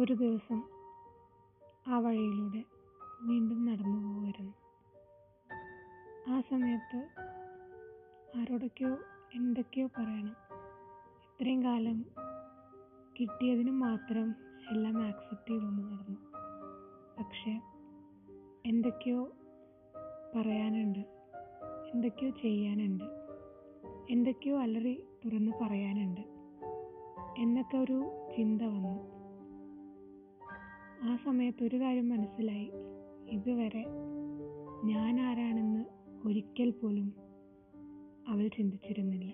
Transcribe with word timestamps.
ഒരു 0.00 0.14
ദിവസം 0.14 0.62
ആ 1.88 1.98
വഴിയിലൂടെ 1.98 2.64
വീണ്ടും 3.22 3.66
നടന്നു 3.66 3.98
പോവുമായിരുന്നു 3.98 4.52
ആ 6.32 6.40
സമയത്ത് 6.40 6.98
ആരോടൊക്കെയോ 8.38 8.98
എന്തൊക്കെയോ 9.34 9.86
പറയണം. 9.86 10.36
ഇത്രയും 11.30 11.64
കാലം 11.64 12.04
കിട്ടിയതിന് 13.20 13.70
മാത്രം 13.70 14.34
എല്ലാം 14.70 15.02
ആക്സെപ്റ്റ് 15.02 15.48
ചെയ്തുകൊണ്ട് 15.48 15.82
നടന്നു. 15.82 16.20
പക്ഷേ 17.18 17.60
എന്തൊക്കെയോ 18.66 19.32
പറയാനുണ്ട് 20.36 21.02
എന്തൊക്കെയോ 21.94 22.30
ചെയ്യാനുണ്ട് 22.30 23.04
എന്തൊക്കെയോ 24.10 24.58
അലറി 24.58 25.02
തുറന്ന് 25.24 25.52
പറയാനുണ്ട് 25.60 26.20
എന്നൊക്കെ 27.38 27.76
ഒരു 27.76 28.26
ചിന്ത 28.36 28.62
വന്നു. 28.62 29.15
ആ 31.02 31.16
സമയത്ത് 31.16 31.64
ഒരു 31.64 31.80
കാര്യം 31.80 32.08
മനസ്സിലായി. 32.08 32.70
ഇതുവരെ 33.28 33.84
ഞാൻ 34.84 35.20
ആരാണെന്ന് 35.20 35.84
ഒരിക്കൽ 36.28 36.70
പോലും 36.70 37.14
അവൾ 38.28 38.48
ചിന്തിച്ചിരുന്നില്ല. 38.48 39.32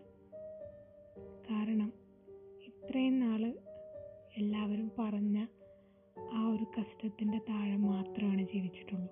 കാരണം 1.51 1.93
ഇത്രയും 2.63 3.21
നാൾ 3.21 3.55
എല്ലാവരും 4.37 4.91
പറഞ്ഞ 4.99 5.47
ആ 6.33 6.49
ഒരു 6.49 6.67
കഷ്ടത്തിന്റെ 6.81 7.39
താഴെ 7.39 7.77
മാത്രമാണ് 7.77 8.43
ജീവിച്ചിട്ടുള്ളൂ. 8.43 9.09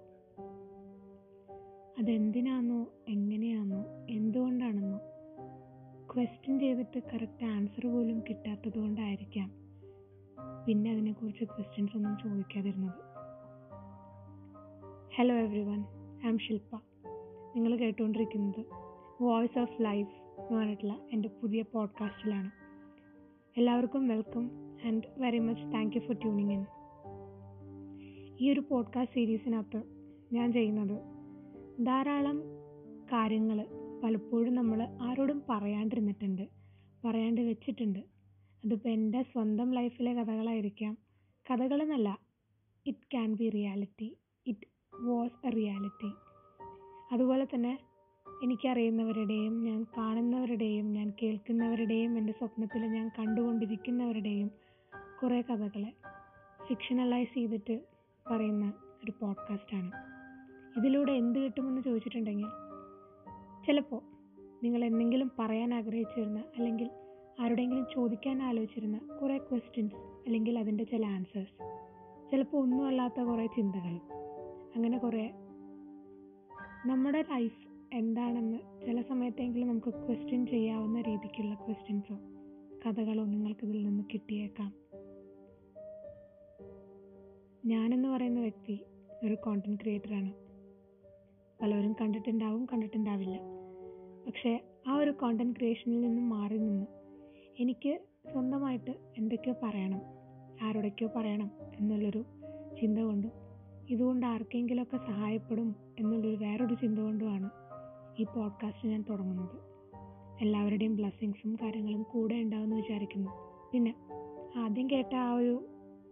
അതെന്തിനാണെന്നോ 1.98 2.92
എങ്ങനെയാണെന്നോ 3.08 3.84
എന്തുകൊണ്ടാണെന്നോ 4.10 5.00
ക്വസ്റ്റ്യൻ 6.14 6.58
ചെയ്തിട്ട് 6.58 7.02
കറക്റ്റ് 7.14 7.44
ആൻസർ 7.44 7.92
പോലും 7.92 8.20
കിട്ടാത്തത് 8.20 8.78
കൊണ്ടായിരിക്കാം 8.78 9.59
പിന്നെ 10.66 10.92
അതിനെക്കുറിച്ച് 10.92 11.44
ക്വസ്റ്റ്യൻസ് 11.44 11.96
ഒന്നും 11.96 12.18
ചോദിക്കാതിരുന്നത്. 12.22 12.98
Hello 15.14 15.34
every 15.34 15.62
one 15.62 15.80
I 16.26 16.28
M 16.28 16.38
Shilpa 16.38 16.72
നിങ്ങൾ 17.54 17.76
കേട്ടുകൊണ്ടിരിക്കുന്നത് 17.76 18.60
വോയിസ് 19.20 19.58
ഓഫ് 19.58 19.82
ലൈഫ് 19.82 20.12
എന്ന് 20.40 20.58
പറഞ്ഞിട്ടുള്ള 20.58 21.08
എന്റെ 21.12 21.28
പുതിയ 21.42 21.64
പോഡ്കാസ്റ്റിലാണ് 21.72 22.50
എല്ലാവർക്കും 23.56 24.08
welcome 24.08 24.44
and 24.86 25.06
very 25.18 25.38
much 25.38 25.62
thank 25.62 25.96
you 25.96 26.00
for 26.00 26.16
tuning 26.16 26.52
in 26.52 26.62
ഈ 28.40 28.52
ഒരു 28.52 28.62
പോഡ്കാസ്റ്റ് 28.70 29.14
സീരീസിനകത്ത് 29.14 29.80
ഞാൻ 30.32 30.52
ചെയ്യുന്നത് 30.52 30.96
ധാരാളം 31.86 32.38
കാര്യങ്ങൾ 33.12 33.58
പലപ്പോഴും 34.02 34.54
നമ്മൾ 34.54 34.78
ആരോടും 35.02 35.42
പറയാണ്ടിരുന്നിട്ടുണ്ട് 35.48 36.44
പറയാണ്ട് 37.04 37.40
വെച്ചിട്ടുണ്ട്. 37.40 38.09
അതിപ്പോൾ 38.64 38.88
എന്റെ 38.88 39.22
സ്വന്തം 39.22 39.72
ലൈഫിലെ 39.72 40.14
കഥകളായിരിക്കാം. 40.14 40.98
കഥകളെന്നല്ല 41.50 42.18
it 42.86 43.10
can 43.12 43.34
be 43.34 43.48
reality 43.48 44.16
it 44.46 44.66
was 45.06 45.46
a 45.46 45.50
reality 45.50 46.10
അതുപോലെ 47.12 47.44
തന്നെ 47.54 47.78
എനിക്കറിയുന്നവരുടെയും 48.42 49.64
ഞാൻ 49.64 49.86
കാണുന്നവരുടെയും 49.98 50.92
ഞാൻ 50.92 51.12
കേൾക്കുന്നവരുടെയും 51.22 52.18
എന്റെ 52.18 52.32
സ്വപ്നത്തിൽ 52.32 52.86
ഞാൻ 52.86 53.10
കണ്ടുകൊണ്ടിരിക്കുന്നവരുടെയും 53.18 54.50
കുറേ 55.22 55.40
കഥകളെ 55.40 55.90
ഫിക്ഷണലൈസ് 56.66 57.34
ചെയ്തിട്ട് 57.34 57.80
പറയുന്ന 58.26 58.72
ഒരു 59.04 59.12
പോഡ്കാസ്റ്റാണ് 59.20 59.90
ഇതിലൂടെ 60.76 61.12
എന്ത് 61.12 61.38
കിട്ടുമെന്ന് 61.38 61.82
ചോദിച്ചിട്ടുണ്ടെങ്കിൽ 61.82 62.50
ചിലപ്പോൾ 63.66 64.02
നിങ്ങൾ 64.62 64.84
എന്തെങ്കിലും 64.84 65.30
പറയാൻ 65.38 65.74
ആഗ്രഹിച്ചിരുന്ന 65.74 66.44
അല്ലെങ്കിൽ 66.56 66.88
ആരുടെയെങ്കിലും 67.40 67.86
ചോദിക്കാൻ 67.94 68.42
ആലോചിച്ചിരുന്ന 68.42 68.98
കുറേ 69.22 69.38
ക്വസ്റ്റ്യൻസ് 69.38 69.94
അല്ലെങ്കിൽ 69.94 70.58
അതിന്റെ 70.58 70.84
ചില 70.84 71.06
ആൻസേഴ്സ് 71.06 71.80
ചിലപ്പോൾ 72.30 72.56
ഒന്നും 72.56 72.86
അല്ലാത്ത 72.86 73.20
കുറേ 73.20 73.46
ചിന്തകൾ. 73.46 74.00
അങ്ങനെ 74.76 74.98
കുറേ. 74.98 75.30
നമ്മുടെ 76.86 77.22
ലൈഫ് 77.22 77.70
എന്താണെന്ന് 77.92 78.58
ചില 78.86 79.02
സമയത്തെങ്കിലും 79.02 79.68
നമുക്ക് 79.68 79.94
ക്വസ്റ്റ്യൻ 79.94 80.46
ചെയ്യാവുന്ന 80.46 81.00
രീതിക്കുള്ള 81.00 81.54
ക്വസ്റ്റ്യൻസോ 81.54 82.18
കഥകളോ 82.86 83.24
നിങ്ങൾക്കിതിൽ 83.24 83.86
നിന്ന് 83.86 84.04
കിട്ടിയേക്കാം. 84.12 84.74
ഞാനെന്ന് 87.66 88.08
പറയുന്ന 88.08 88.40
വ്യക്തി 88.40 88.84
ഒരു 89.24 89.34
കോണ്ടന്റ് 89.34 89.80
ക്രിയേറ്ററാണ് 89.80 90.32
പലരും 91.62 91.92
കണ്ടിട്ടുണ്ടാവും 92.00 92.66
കണ്ടിട്ടുണ്ടാവില്ല. 92.72 93.40
പക്ഷേ 94.26 94.60
ആ 94.86 94.96
ഒരു 94.96 95.10
കോണ്ടന്റ് 95.10 95.56
ക്രിയേഷനിൽ 95.56 96.00
നിന്നും 96.00 96.28
മാറി 96.28 96.56
നിന്ന് 96.56 96.99
എനിക്ക് 97.60 98.00
സ്വന്തമായിട്ട് 98.32 98.90
എന്തൊക്കെയോ 99.18 99.54
പറയണം 99.62 100.00
ആരോടൊക്കെയോ 100.62 101.08
പറയണം 101.16 101.50
എന്നുള്ളൊരു 101.80 102.24
ചിന്ത 102.80 102.98
കൊണ്ടും 102.98 103.32
ഇതുകൊണ്ട് 103.90 104.26
ആർക്കെങ്കിലുമൊക്കെ 104.26 104.96
സഹായപ്പെടും 104.96 105.74
എന്നുള്ളൊരു 105.98 106.36
വേറൊരു 106.36 106.74
ചിന്ത 106.74 106.98
കൊണ്ടുമാണ് 106.98 107.50
ഈ 108.18 108.24
പോഡ്കാസ്റ്റ് 108.24 108.88
ഞാൻ 108.88 109.04
തുടങ്ങുന്നത്. 109.10 109.56
എല്ലാവരുടെയും 110.40 110.96
ബ്ലെസ്സിങ്സും 110.96 111.54
കാര്യങ്ങളും 111.54 112.02
കൂടെ 112.02 112.34
ഉണ്ടാവുമെന്ന് 112.34 112.76
വിചാരിക്കുന്നു. 112.76 113.30
പിന്നെ 113.72 113.94
ആദ്യം 114.56 114.90
കേട്ട 114.90 115.14
ആ 115.14 115.32
ഒരു 115.32 115.66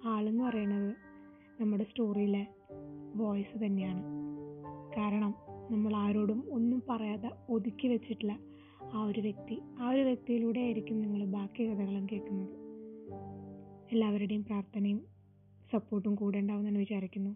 ആളെന്ന് 0.05 0.45
പറയുന്നത് 0.45 0.95
നമ്മുടെ 1.61 1.85
സ്റ്റോറിയിലെ 1.85 2.47
വോയിസ് 3.15 3.65
തന്നെയാണ്. 3.65 4.03
കാരണം 4.97 5.35
നമ്മൾ 5.71 5.97
ആരോടും 5.97 6.45
ഒന്നും 6.51 6.83
പറയാതെ 6.91 7.31
ഒതുക്കി 7.51 7.89
വെച്ചിട്ടില്ല. 7.89 8.48
ആ 8.95 9.05
ഒരു 9.05 9.21
വ്യക്തി 9.21 9.61
ആ 9.81 9.91
ഒരു 9.91 10.01
വ്യക്തിയിലൂടെ 10.01 10.61
ആയിരിക്കും 10.61 11.01
നിങ്ങൾ 11.01 11.25
ബാക്കി 11.25 11.63
കഥകളും 11.69 12.07
കേൾക്കുന്നത്. 12.13 12.55
എല്ലാവരുടെയും 13.91 14.45
പ്രാർത്ഥനയും 14.45 15.07
സപ്പോർട്ടും 15.73 16.15
കൂടെ 16.15 16.39
ഉണ്ടാവുമെന്ന് 16.39 16.81
വിചാരിക്കുന്നു. 16.81 17.31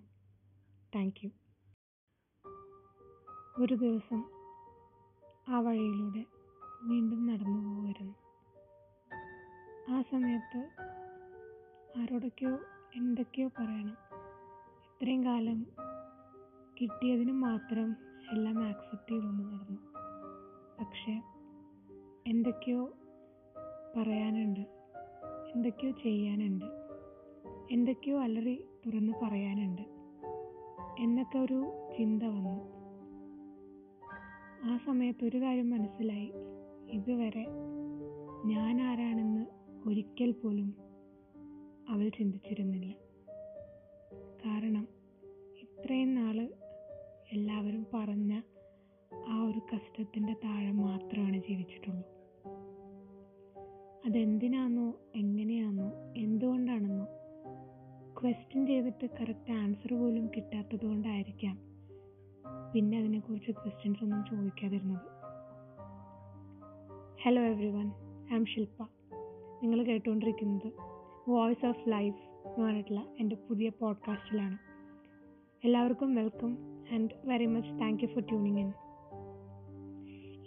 താങ്ക് 0.95 1.33
ഒരു 3.63 3.75
ദിവസം 3.75 4.23
ആ 5.49 5.61
വഴിയിലൂടെ 5.61 6.25
വീണ്ടും 6.83 7.27
നടന്നു 7.27 7.59
പോകുമായിരുന്നു 7.65 8.15
ആ 9.89 10.03
സമയത്ത് 10.03 10.61
ആരോടൊക്കെയോ 11.99 12.59
എന്തൊക്കെയോ 12.95 13.49
പറയണം. 13.49 13.97
ഇത്രയും 14.87 15.25
കാലം 15.25 15.67
കിട്ടിയതിന് 16.81 17.33
മാത്രം 17.33 17.97
എല്ലാം 18.33 18.65
ആക്സെപ്റ്റ് 18.65 19.15
ചെയ്തുകൊണ്ട് 19.15 19.43
നടന്നു. 19.43 19.81
പക്ഷേ 20.81 21.23
എന്തൊക്കെയോ 22.27 22.93
പറയാനുണ്ട്. 23.97 24.61
എന്തൊക്കെയോ 25.55 25.91
ചെയ്യാനുണ്ട്. 25.91 26.65
എന്തൊക്കെയോ 27.73 28.21
അലറി 28.21 28.65
തുറന്ന് 28.87 29.13
പറയാനുണ്ട്. 29.23 29.83
എന്നൊക്കെ 31.03 31.39
ഒരു 31.39 31.91
ചിന്ത 31.99 32.23
വന്നു. 32.23 32.73
ആ 34.65 34.77
സമയത്ത് 34.77 35.25
ഒരു 35.25 35.37
കാര്യം 35.37 35.71
മനസ്സിലായി. 35.71 36.33
ഇതുവരെ 36.91 37.47
ഞാൻ 38.45 38.83
ആരാണെന്ന് 38.83 39.47
ഒരിക്കൽ 39.89 40.31
പോലും 40.31 40.75
അവൾ 41.89 42.09
ചിന്തിച്ചിരുന്നില്ല. 42.09 42.95
കാരണം 44.47 44.89
ഇത്രയും 45.57 46.15
നാൾ 46.15 46.49
എല്ലാവരും 47.33 47.87
പറഞ്ഞ 47.95 48.41
ആ 49.33 49.43
ഒരു 49.43 49.61
കഷ്ടത്തിന്റെ 49.75 50.33
താഴെ 50.45 50.71
മാത്രമാണ് 50.71 51.37
ജീവിച്ചിട്ടുള്ളൂ. 51.37 52.03
അതെന്തിനാണെന്നോ 54.07 54.95
എങ്ങനെയാണെന്നോ 55.15 55.93
എന്തുകൊണ്ടാണെന്നോ 56.17 57.07
ക്വസ്റ്റ്യൻ 58.23 58.67
ചെയ്തിട്ട് 58.67 59.07
കറക്റ്റ് 59.21 59.53
ആൻസർ 59.53 60.01
പോലും 60.01 60.27
കിട്ടാത്തത് 60.27 60.87
കൊണ്ടായിരിക്കാം 60.87 61.59
പിന്നെ 62.75 62.99
അതിനെക്കുറിച്ച് 62.99 63.51
ക്വസ്റ്റ്യൻസ് 63.51 64.05
ഒന്നും 64.05 64.25
ചോദിക്കാതിരുന്നത്. 64.31 65.01
Hello 67.23 67.43
every 67.43 67.71
one 67.71 67.93
I 68.33 68.37
M 68.37 68.45
Shilpa 68.47 68.83
നിങ്ങൾ 69.63 69.83
കേട്ടുകൊണ്ടിരിക്കുന്നത് 69.83 70.73
വോയിസ് 71.29 71.67
ഓഫ് 71.67 71.89
ലൈഫ് 71.89 72.49
എന്ന് 72.49 72.67
പറഞ്ഞിട്ടുള്ള 72.67 73.07
എന്റെ 73.21 73.37
പുതിയ 73.37 73.71
പോഡ്കാസ്റ്റിലാണ് 73.81 74.59
എല്ലാവർക്കും 75.65 76.15
welcome 76.15 76.59
and 76.95 77.11
very 77.25 77.47
much 77.47 77.71
thank 77.71 78.03
you 78.03 78.09
for 78.09 78.23
tuning 78.23 78.59
in 78.59 78.73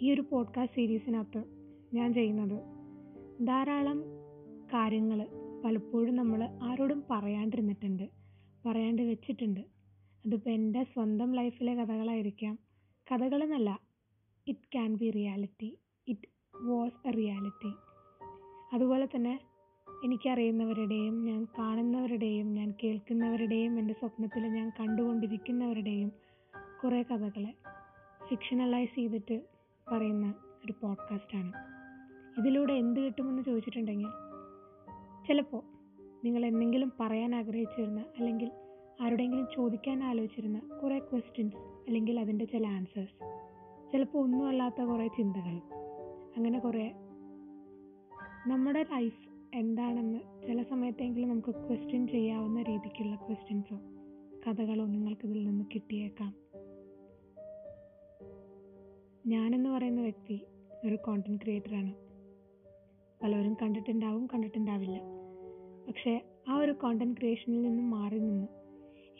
ഈ 0.02 0.12
ഒരു 0.12 0.20
പോഡ്കാസ്റ്റ് 0.20 0.76
സീരീസിനകത്ത് 0.76 1.44
ഞാൻ 1.94 2.14
ചെയ്യുന്നത്. 2.14 2.62
ധാരാളം 3.46 4.00
കാര്യങ്ങൾ 4.74 5.28
പലപ്പോഴും 5.64 6.16
നമ്മൾ 6.16 6.48
ആരോടും 6.62 7.04
പറയാണ്ടിരുന്നിട്ടുണ്ട്. 7.10 8.08
പറയാണ്ട് 8.66 9.02
വെച്ചിട്ടുണ്ട്. 9.02 9.60
അതിപ്പോൾ 10.26 10.50
എന്റെ 10.50 10.84
സ്വന്തം 10.84 11.32
ലൈഫിലെ 11.32 11.74
കഥകളായിരിക്കാം. 11.74 12.58
കഥകളെന്നല്ല 13.12 13.80
it 14.48 14.72
can 14.72 14.94
be 14.94 15.10
reality 15.10 15.78
it 16.08 16.28
was 16.64 17.08
a 17.08 17.10
reality 17.10 17.72
അതുപോലെ 18.72 19.08
തന്നെ 19.16 19.40
എനിക്കറിയുന്നവരുടെയും 20.04 21.24
ഞാൻ 21.24 21.46
കാണുന്നവരുടെയും 21.58 22.54
ഞാൻ 22.54 22.74
കേൾക്കുന്നവരുടെയും 22.84 23.78
എന്റെ 23.78 23.94
സ്വപ്നത്തിൽ 23.94 24.46
ഞാൻ 24.46 24.72
കണ്ടുകൊണ്ടിരിക്കുന്നവരുടെയും 24.80 26.12
കുറേ 26.84 27.02
കഥകളെ 27.02 27.54
ഫിക്ഷണലൈസ് 28.28 28.94
ചെയ്തിട്ട് 28.94 29.55
പറയുന്ന 29.88 30.34
ഒരു 30.64 30.72
പോഡ്കാസ്റ്റാണ് 30.82 31.52
ഇതിലൂടെ 32.38 32.72
എന്ത് 32.72 33.00
കിട്ടുമെന്ന് 33.00 33.42
ചോദിച്ചിട്ടുണ്ടെങ്കിൽ 33.42 34.08
ചിലപ്പോൾ 35.26 35.62
നിങ്ങൾ 36.24 36.46
എന്തെങ്കിലും 36.46 36.92
പറയാൻ 37.00 37.34
ആഗ്രഹിച്ചിരുന്ന 37.34 38.00
അല്ലെങ്കിൽ 38.18 38.50
ആരുടെയെങ്കിലും 39.00 39.46
ചോദിക്കാൻ 39.54 40.04
ആലോചിച്ചിരുന്ന 40.04 40.58
കുറേ 40.82 40.98
ക്വസ്റ്റ്യൻസ് 40.98 41.56
അല്ലെങ്കിൽ 41.56 42.20
അതിന്റെ 42.20 42.44
ചില 42.44 42.66
ആൻസേഴ്സ് 42.66 43.16
ചിലപ്പോൾ 43.92 44.18
ഒന്നും 44.18 44.48
അല്ലാത്ത 44.48 44.82
കുറേ 44.82 45.06
ചിന്തകൾ 45.06 45.56
അങ്ങനെ 46.36 46.58
കുറേ. 46.58 46.92
നമ്മുടെ 48.46 48.86
ലൈഫ് 48.92 49.28
എന്താണെന്ന് 49.54 50.46
ചില 50.46 50.62
സമയത്തെങ്കിലും 50.62 51.28
നമുക്ക് 51.28 51.50
ക്വസ്റ്റ്യൻ 51.50 52.08
ചെയ്യാവുന്ന 52.08 52.62
രീതിക്കുള്ള 52.62 53.16
ക്വസ്റ്റ്യൻസോ 53.16 53.76
കഥകളോ 54.46 54.86
നിങ്ങൾക്കിതിൽ 54.86 55.48
നിന്ന് 55.48 55.64
കിട്ടിയേക്കാം. 55.74 56.34
ഞാനെന്ന് 59.26 59.70
പറയുന്ന 59.70 60.00
വ്യക്തി 60.00 60.46
ഒരു 60.86 60.96
കോണ്ടന്റ് 60.96 61.42
ക്രിയേറ്ററാണ് 61.42 61.94
പലരും 63.22 63.56
കണ്ടിട്ടുണ്ടാവും 63.62 64.26
കണ്ടിട്ടുണ്ടാവില്ല. 64.26 64.96
പക്ഷേ 65.88 66.20
ആ 66.48 66.56
ഒരു 66.56 66.72
കോണ്ടന്റ് 66.72 67.16
ക്രിയേഷനിൽ 67.18 67.62
നിന്നും 67.62 67.90
മാറി 67.90 68.18
നിന്ന് 68.18 68.46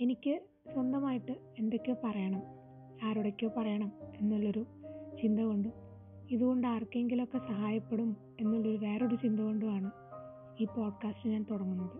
എനിക്ക് 0.00 0.40
സ്വന്തമായിട്ട് 0.72 1.32
എന്തൊക്കെയോ 1.58 1.96
പറയണം 2.04 2.42
ആരോടൊക്കെയോ 3.04 3.50
പറയണം 3.56 3.92
എന്നുള്ളൊരു 4.16 4.66
ചിന്ത 5.22 5.40
കൊണ്ടും 5.40 5.72
ഇതുകൊണ്ട് 6.30 6.66
ആർക്കെങ്കിലുമൊക്കെ 6.68 7.38
സഹായപ്പെടും 7.38 8.16
എന്നുള്ളൊരു 8.40 8.76
വേറൊരു 8.76 9.14
ചിന്ത 9.14 9.40
കൊണ്ടുമാണ് 9.40 9.90
ഈ 10.62 10.64
പോഡ്കാസ്റ്റ് 10.64 11.30
ഞാൻ 11.30 11.46
തുടങ്ങുന്നത്. 11.50 11.98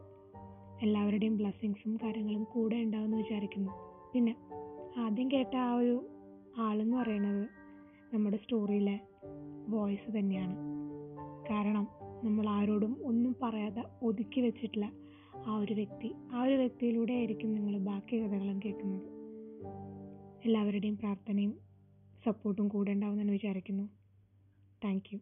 എല്ലാവരുടെയും 0.83 1.37
ബ്ലെസ്സിങ്സും 1.37 1.97
കാര്യങ്ങളും 1.97 2.45
കൂടെ 2.45 2.77
ഉണ്ടാവുമെന്ന് 2.77 3.17
വിചാരിക്കുന്നു. 3.17 3.73
പിന്നെ 4.15 4.37
ആദ്യം 4.99 5.31
കേട്ട 5.33 5.57
ആ 5.57 5.75
ഒരു 5.75 6.09
ആളെന്ന് 6.59 6.97
പറയുന്നത് 6.97 7.66
നമ്മുടെ 8.15 8.37
സ്റ്റോറിയിലെ 8.37 9.01
വോയിസ് 9.69 10.19
തന്നെയാണ്. 10.19 10.57
കാരണം 11.51 11.89
നമ്മൾ 12.25 12.49
ആരോടും 12.49 12.97
ഒന്നും 13.05 13.37
പറയാതെ 13.43 13.85
ഒതുക്കി 14.03 14.41
വെച്ചിട്ടില്ല 14.41 14.93
ആ 15.47 15.57
ഒരു 15.57 15.75
വ്യക്തി 15.75 16.15
ആ 16.33 16.43
ഒരു 16.43 16.55
വ്യക്തിയിലൂടെ 16.55 17.13
ആയിരിക്കും 17.13 17.55
നിങ്ങൾ 17.55 17.79
ബാക്കി 17.79 18.17
കഥകളും 18.17 18.61
കേൾക്കുന്നത്. 18.65 19.03
എല്ലാവരുടെയും 20.45 20.99
പ്രാർത്ഥനയും 20.99 21.59
സപ്പോർട്ടും 22.25 22.69
കൂടെ 22.69 22.91
ഉണ്ടാവുമെന്ന് 22.91 23.33
വിചാരിക്കുന്നു. 23.33 23.89
താങ്ക് 24.85 25.05
യു 25.13 25.19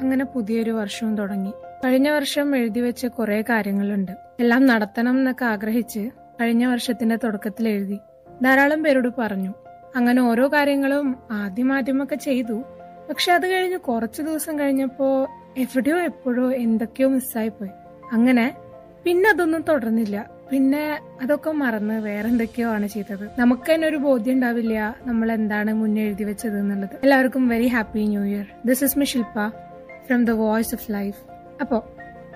അങ്ങനെ 0.00 0.24
പുതിയൊരു 0.24 0.70
വർഷവും 0.70 1.16
തുടങ്ങി. 1.16 1.50
കഴിഞ്ഞ 1.84 2.10
വർഷം 2.10 2.56
എഴുതി 2.56 2.80
വെച്ച 2.80 3.06
കുറെ 3.06 3.44
കാര്യങ്ങളുണ്ട്. 3.50 4.12
എല്ലാം 4.12 4.66
നടത്തണം 4.66 5.18
എന്നൊക്കെ 5.18 5.44
ആഗ്രഹിച്ച് 5.44 6.10
കഴിഞ്ഞ 6.40 6.66
വർഷത്തിന്റെ 6.66 7.16
തുടക്കത്തിൽ 7.16 7.68
എഴുതി. 7.68 7.98
ധാരാളം 8.42 8.84
പേരോട് 8.84 9.08
പറഞ്ഞു. 9.18 9.61
അങ്ങനെ 9.96 10.22
ഓരോ 10.22 10.48
കാര്യങ്ങളും 10.48 11.16
ആദ്യം 11.30 11.72
ആദ്യമൊക്കെ 11.72 12.14
ചെയ്തു. 12.14 12.62
പക്ഷെ 13.10 13.32
അത് 13.32 13.46
കഴിഞ്ഞ് 13.46 13.78
കുറച്ച് 13.78 14.22
ദിവസം 14.22 14.58
കഴിഞ്ഞപ്പോ 14.58 15.28
എവിടെയോ 15.56 15.96
എപ്പോഴോ 16.00 16.52
എന്തൊക്കെയോ 16.52 17.08
മിസ്സായിപ്പോയി. 17.08 17.70
അങ്ങനെ 18.12 18.56
പിന്നെ 19.04 19.30
അതൊന്നും 19.30 19.64
തുടർന്നില്ല. 19.68 20.30
പിന്നെ 20.50 20.98
അതൊക്കെ 21.22 21.50
മറന്ന് 21.50 22.00
വേറെ 22.00 22.28
എന്തൊക്കെയോ 22.28 22.68
ആണ് 22.70 22.86
ചെയ്തത്. 22.86 23.30
നമുക്ക് 23.38 23.74
തന്നെ 23.74 23.88
ഒരു 23.88 23.96
ബോധ്യം 23.96 24.34
ഉണ്ടാവില്ല 24.34 24.96
നമ്മൾ 25.02 25.32
എന്താണ് 25.32 25.72
മുന്നേ 25.74 26.02
എഴുതി 26.02 26.24
വെച്ചത് 26.24 26.58
എന്നുള്ളത്. 26.58 26.96
എല്ലാവർക്കും 27.02 27.48
very 27.48 27.66
happy 27.66 28.04
new 28.06 28.24
year 28.24 28.46
this 28.66 28.84
is 28.84 28.98
me 28.98 29.04
Shilpa 29.04 29.48
from 30.06 30.24
the 30.24 30.30
voice 30.30 30.74
of 30.74 30.92
life 30.92 31.18
അപ്പോൾ 31.60 31.82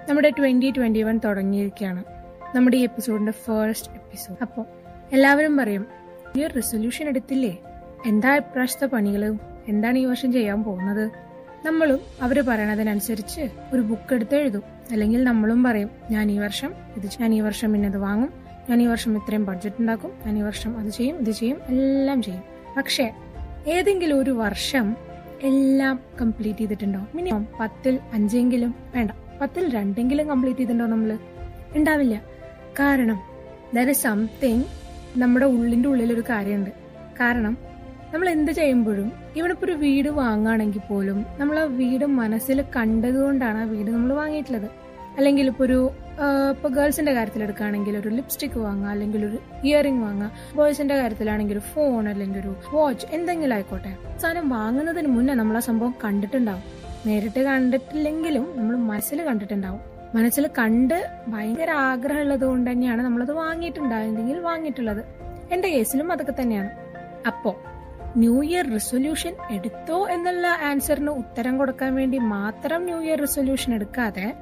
നമ്മുടെ 0.09 0.31
ട്വന്റി 0.31 0.71
ട്വന്റി 0.71 1.03
വൺ 1.03 1.21
തുടങ്ങിയിരിക്കുകയാണ്. 1.25 2.05
നമ്മുടെ 2.57 2.77
ഈ 2.77 2.83
എപ്പിസോഡിന്റെ 2.83 3.33
ഫസ്റ്റ് 3.33 3.93
എപ്പിസോഡ് 3.93 4.39
അപ്പോൾ 4.43 4.65
എല്ലാവരും 5.13 5.57
പറയും 5.57 5.87
ഈ 6.39 6.47
റെസൊല്യൂഷൻ 6.47 7.09
എടുത്തില്ലേ? 7.09 7.59
എന്താ 8.07 8.37
ഇപ്രാവശ്യത്തെ 8.37 8.87
പണികൾ? 8.87 9.39
എന്താണ് 9.69 9.99
ഈ 9.99 10.05
വർഷം 10.05 10.33
ചെയ്യാൻ 10.33 10.65
പോകുന്നത്? 10.65 11.11
നമ്മളും 11.67 12.01
അവർ 12.23 12.41
പറയണതിനനുസരിച്ച് 12.41 13.51
ഒരു 13.73 13.81
ബുക്ക് 13.81 14.15
എടുത്ത് 14.15 14.37
എഴുതും. 14.37 14.63
അല്ലെങ്കിൽ 14.91 15.25
നമ്മളും 15.25 15.65
പറയും 15.65 15.91
ഞാൻ 16.11 16.31
ഈ 16.31 16.39
വർഷം 16.39 16.75
ഇത് 16.97 17.11
ഞാൻ 17.21 17.35
ഈ 17.35 17.41
വർഷം 17.41 17.77
ഇന്നത് 17.77 17.97
വാങ്ങും. 17.97 18.33
ഞാൻ 18.71 18.83
ഈ 18.83 18.87
വർഷം 18.87 19.17
ഇത്രയും 19.17 19.45
ബഡ്ജറ്റ് 19.45 19.77
ഉണ്ടാക്കും. 19.81 20.13
ഞാൻ 20.27 20.39
ഈ 20.39 20.43
വർഷം 20.43 20.79
അത് 20.79 20.89
ചെയ്യും 20.89 21.17
ഇത് 21.17 21.31
ചെയ്യും 21.31 21.59
എല്ലാം 21.69 22.23
ചെയ്യും. 22.23 22.43
പക്ഷേ 22.77 23.13
ഏതെങ്കിലും 23.67 24.21
ഒരു 24.21 24.31
വർഷം 24.31 24.97
എല്ലാം 25.43 26.01
കംപ്ലീറ്റ് 26.21 26.59
ചെയ്തിട്ടുണ്ടോ? 26.59 27.07
മിനിമം 27.15 27.47
പത്തിൽ 27.61 28.01
അഞ്ചെങ്കിലും 28.13 28.75
വേണ്ട. 28.95 29.11
പത്തിൽ 29.41 29.75
രണ്ടെങ്കിലും 29.75 30.29
കംപ്ലീറ്റ് 30.29 30.61
ചെയ്തിട്ടുണ്ടോ 30.61 30.91
നമ്മൾ 30.91 31.19
ഉണ്ടാവില്ല. 31.77 32.23
കാരണം 32.81 33.19
ദർ 33.75 33.91
ഇസ് 33.91 34.03
സംതിങ് 34.03 34.65
നമ്മുടെ 35.23 35.47
ഉള്ളിന്റെ 35.55 35.89
ഉള്ളിലൊരു 35.91 36.25
കാര്യമുണ്ട്. 36.31 36.73
കാരണം 37.21 37.55
നമ്മൾ 38.13 38.27
എന്ത് 38.35 38.51
ചെയ്യുമ്പോഴും 38.59 39.07
ഇവിടെ 39.39 39.53
ഇപ്പോൾ 39.55 39.67
ഒരു 39.67 39.75
വീട് 39.85 40.09
വാങ്ങുകയാണെങ്കിൽ 40.19 40.83
പോലും 40.89 41.19
നമ്മൾ 41.39 41.57
ആ 41.63 41.65
വീട് 41.81 42.05
മനസ്സിൽ 42.21 42.59
കണ്ടതുകൊണ്ടാണ് 42.77 43.59
ആ 43.63 43.67
വീട് 43.73 43.91
നമ്മൾ 43.95 44.11
വാങ്ങിയിട്ടുള്ളത്. 44.21 44.69
അല്ലെങ്കിൽ 45.19 45.47
ഇപ്പോൾ 45.53 45.65
ഒരു 45.69 45.79
ഇപ്പോൾ 46.53 46.71
ഗേൾസിന്റെ 46.77 47.13
കാര്യത്തിലെടുക്കുകയാണെങ്കിൽ 47.17 47.95
ഒരു 48.01 48.11
ലിപ്സ്റ്റിക് 48.19 48.59
വാങ്ങുക 48.67 48.89
അല്ലെങ്കിൽ 48.93 49.23
ഒരു 49.29 49.39
ഇയറിംഗ് 49.69 50.03
വാങ്ങുക 50.07 50.31
ബോയ്സിന്റെ 50.59 50.97
കാര്യത്തിലാണെങ്കിൽ 51.01 51.55
ഒരു 51.59 51.65
ഫോൺ 51.73 52.03
അല്ലെങ്കിൽ 52.13 52.39
ഒരു 52.43 52.53
വാച്ച് 52.75 53.07
എന്തെങ്കിലും 53.17 53.55
ആയിക്കോട്ടെ. 53.57 53.93
സാധനം 54.23 54.47
വാങ്ങുന്നതിന് 54.57 55.11
മുന്നേ 55.17 55.35
നമ്മൾ 55.41 55.57
ആ 55.61 55.65
സംഭവം 55.71 55.95
കണ്ടിട്ടുണ്ടാവും. 56.05 56.65
നേരിട്ട് 57.07 57.41
കണ്ടിട്ടില്ലെങ്കിലും 57.51 58.47
നമ്മൾ 58.59 58.77
മനസ്സിൽ 58.93 59.21
കണ്ടിട്ടുണ്ടാവും. 59.29 59.83
മനസ്സിൽ 60.17 60.51
കണ്ട് 60.59 60.99
ഭയങ്കര 61.29 61.71
ആഗ്രഹമുള്ളത് 61.71 62.45
കൊണ്ട് 62.45 62.71
തന്നെയാണ് 62.71 63.03
നമ്മളത് 63.03 63.33
വാങ്ങിയിട്ടുണ്ടായിരുന്നെങ്കിൽ 63.33 64.39
വാങ്ങിയിട്ടുള്ളത്. 64.39 65.03
എന്റെ 65.53 65.69
കേസിലും 65.69 66.13
അതൊക്കെ 66.13 66.35
തന്നെയാണ്. 66.43 66.71
അപ്പോ 67.27 67.51
ന്യൂ 68.17 68.43
ഇയർ 68.43 68.67
റെസൊല്യൂഷൻ 68.71 69.35
എടുത്തോ 69.51 70.09
എന്നുള്ള 70.09 70.47
ആൻസറിന് 70.47 71.11
ഉത്തരം 71.11 71.59
കൊടുക്കാൻ 71.59 71.95
വേണ്ടി 71.95 72.19
മാത്രം 72.19 72.85
ന്യൂ 72.85 72.99
ഇയർ 72.99 73.19
റെസൊല്യൂഷൻ 73.19 73.75
എടുക്കാതെ 73.75 74.35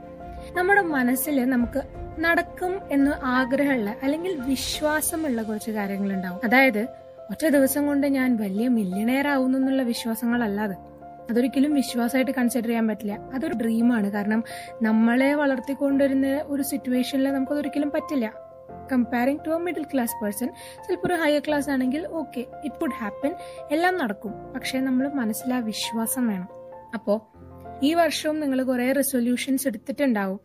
നമ്മുടെ 0.57 0.83
മനസ്സിൽ 0.83 1.45
നമുക്ക് 1.51 1.83
നടക്കും 2.21 2.81
എന്ന് 2.91 3.11
ആഗ്രഹമുള്ള 3.25 3.95
അല്ലെങ്കിൽ 4.03 4.41
വിശ്വാസമുള്ള 4.41 5.43
കുറച്ച് 5.43 5.71
കാര്യങ്ങളുണ്ടാവും. 5.71 6.41
അതായത് 6.45 6.83
ഒറ്റ 7.31 7.45
ദിവസം 7.47 7.87
കൊണ്ട് 7.87 8.07
ഞാൻ 8.07 8.37
വലിയ 8.37 8.69
മില്യണയർ 8.69 9.29
ആവുന്നു 9.29 9.59
എന്നുള്ള 9.59 9.83
വിശ്വാസങ്ങളല്ലാതെ 9.83 10.77
അതൊരിക്കലും 11.31 11.75
വിശ്വാസമായിട്ട് 11.75 12.33
കൺസിഡർ 12.33 12.67
ചെയ്യാൻ 12.67 12.89
പറ്റില്ല. 12.89 13.13
അതൊരു 13.35 13.53
ഡ്രീമാണ് 13.53 14.11
കാരണം 14.11 14.45
നമ്മളെ 14.83 15.35
വളർത്തിക്കൊണ്ടുവരുന്ന 15.35 16.27
ഒരു 16.47 16.63
സിറ്റുവേഷനിൽ 16.63 17.33
നമുക്കതൊരിക്കലും 17.33 17.91
പറ്റില്ല. 17.91 18.45
Comparing 18.93 19.41
to 19.47 19.51
a 19.51 19.59
middle 19.59 19.83
class 19.83 20.25
person 20.25 20.49
ചിലപ്പോൾ 20.87 21.07
ഒരു 21.07 21.15
ഹയർ 21.15 21.43
ക്ലാസ് 21.49 21.71
ആണെങ്കിൽ 21.71 22.07
ഓക്കെ 22.07 22.39
ഇറ്റ് 22.39 22.77
വുഡ് 22.83 22.93
ഹാപ്പൻ 22.93 23.35
എല്ലാം 23.71 23.99
നടക്കും. 23.99 24.33
പക്ഷേ 24.55 24.81
നമ്മൾ 24.81 25.09
മനസ്സിൽ 25.09 25.55
ആ 25.55 25.59
വിശ്വാസം 25.59 26.29
വേണം. 26.29 26.49
അപ്പോൾ 26.95 27.35
ഈ 27.83 27.95
വർഷവും 27.95 28.41
നിങ്ങൾ 28.41 28.63
കുറേ 28.63 28.93
റെസൊല്യൂഷൻസ് 28.93 29.69
എടുത്തിട്ടുണ്ടാവും. 29.69 30.41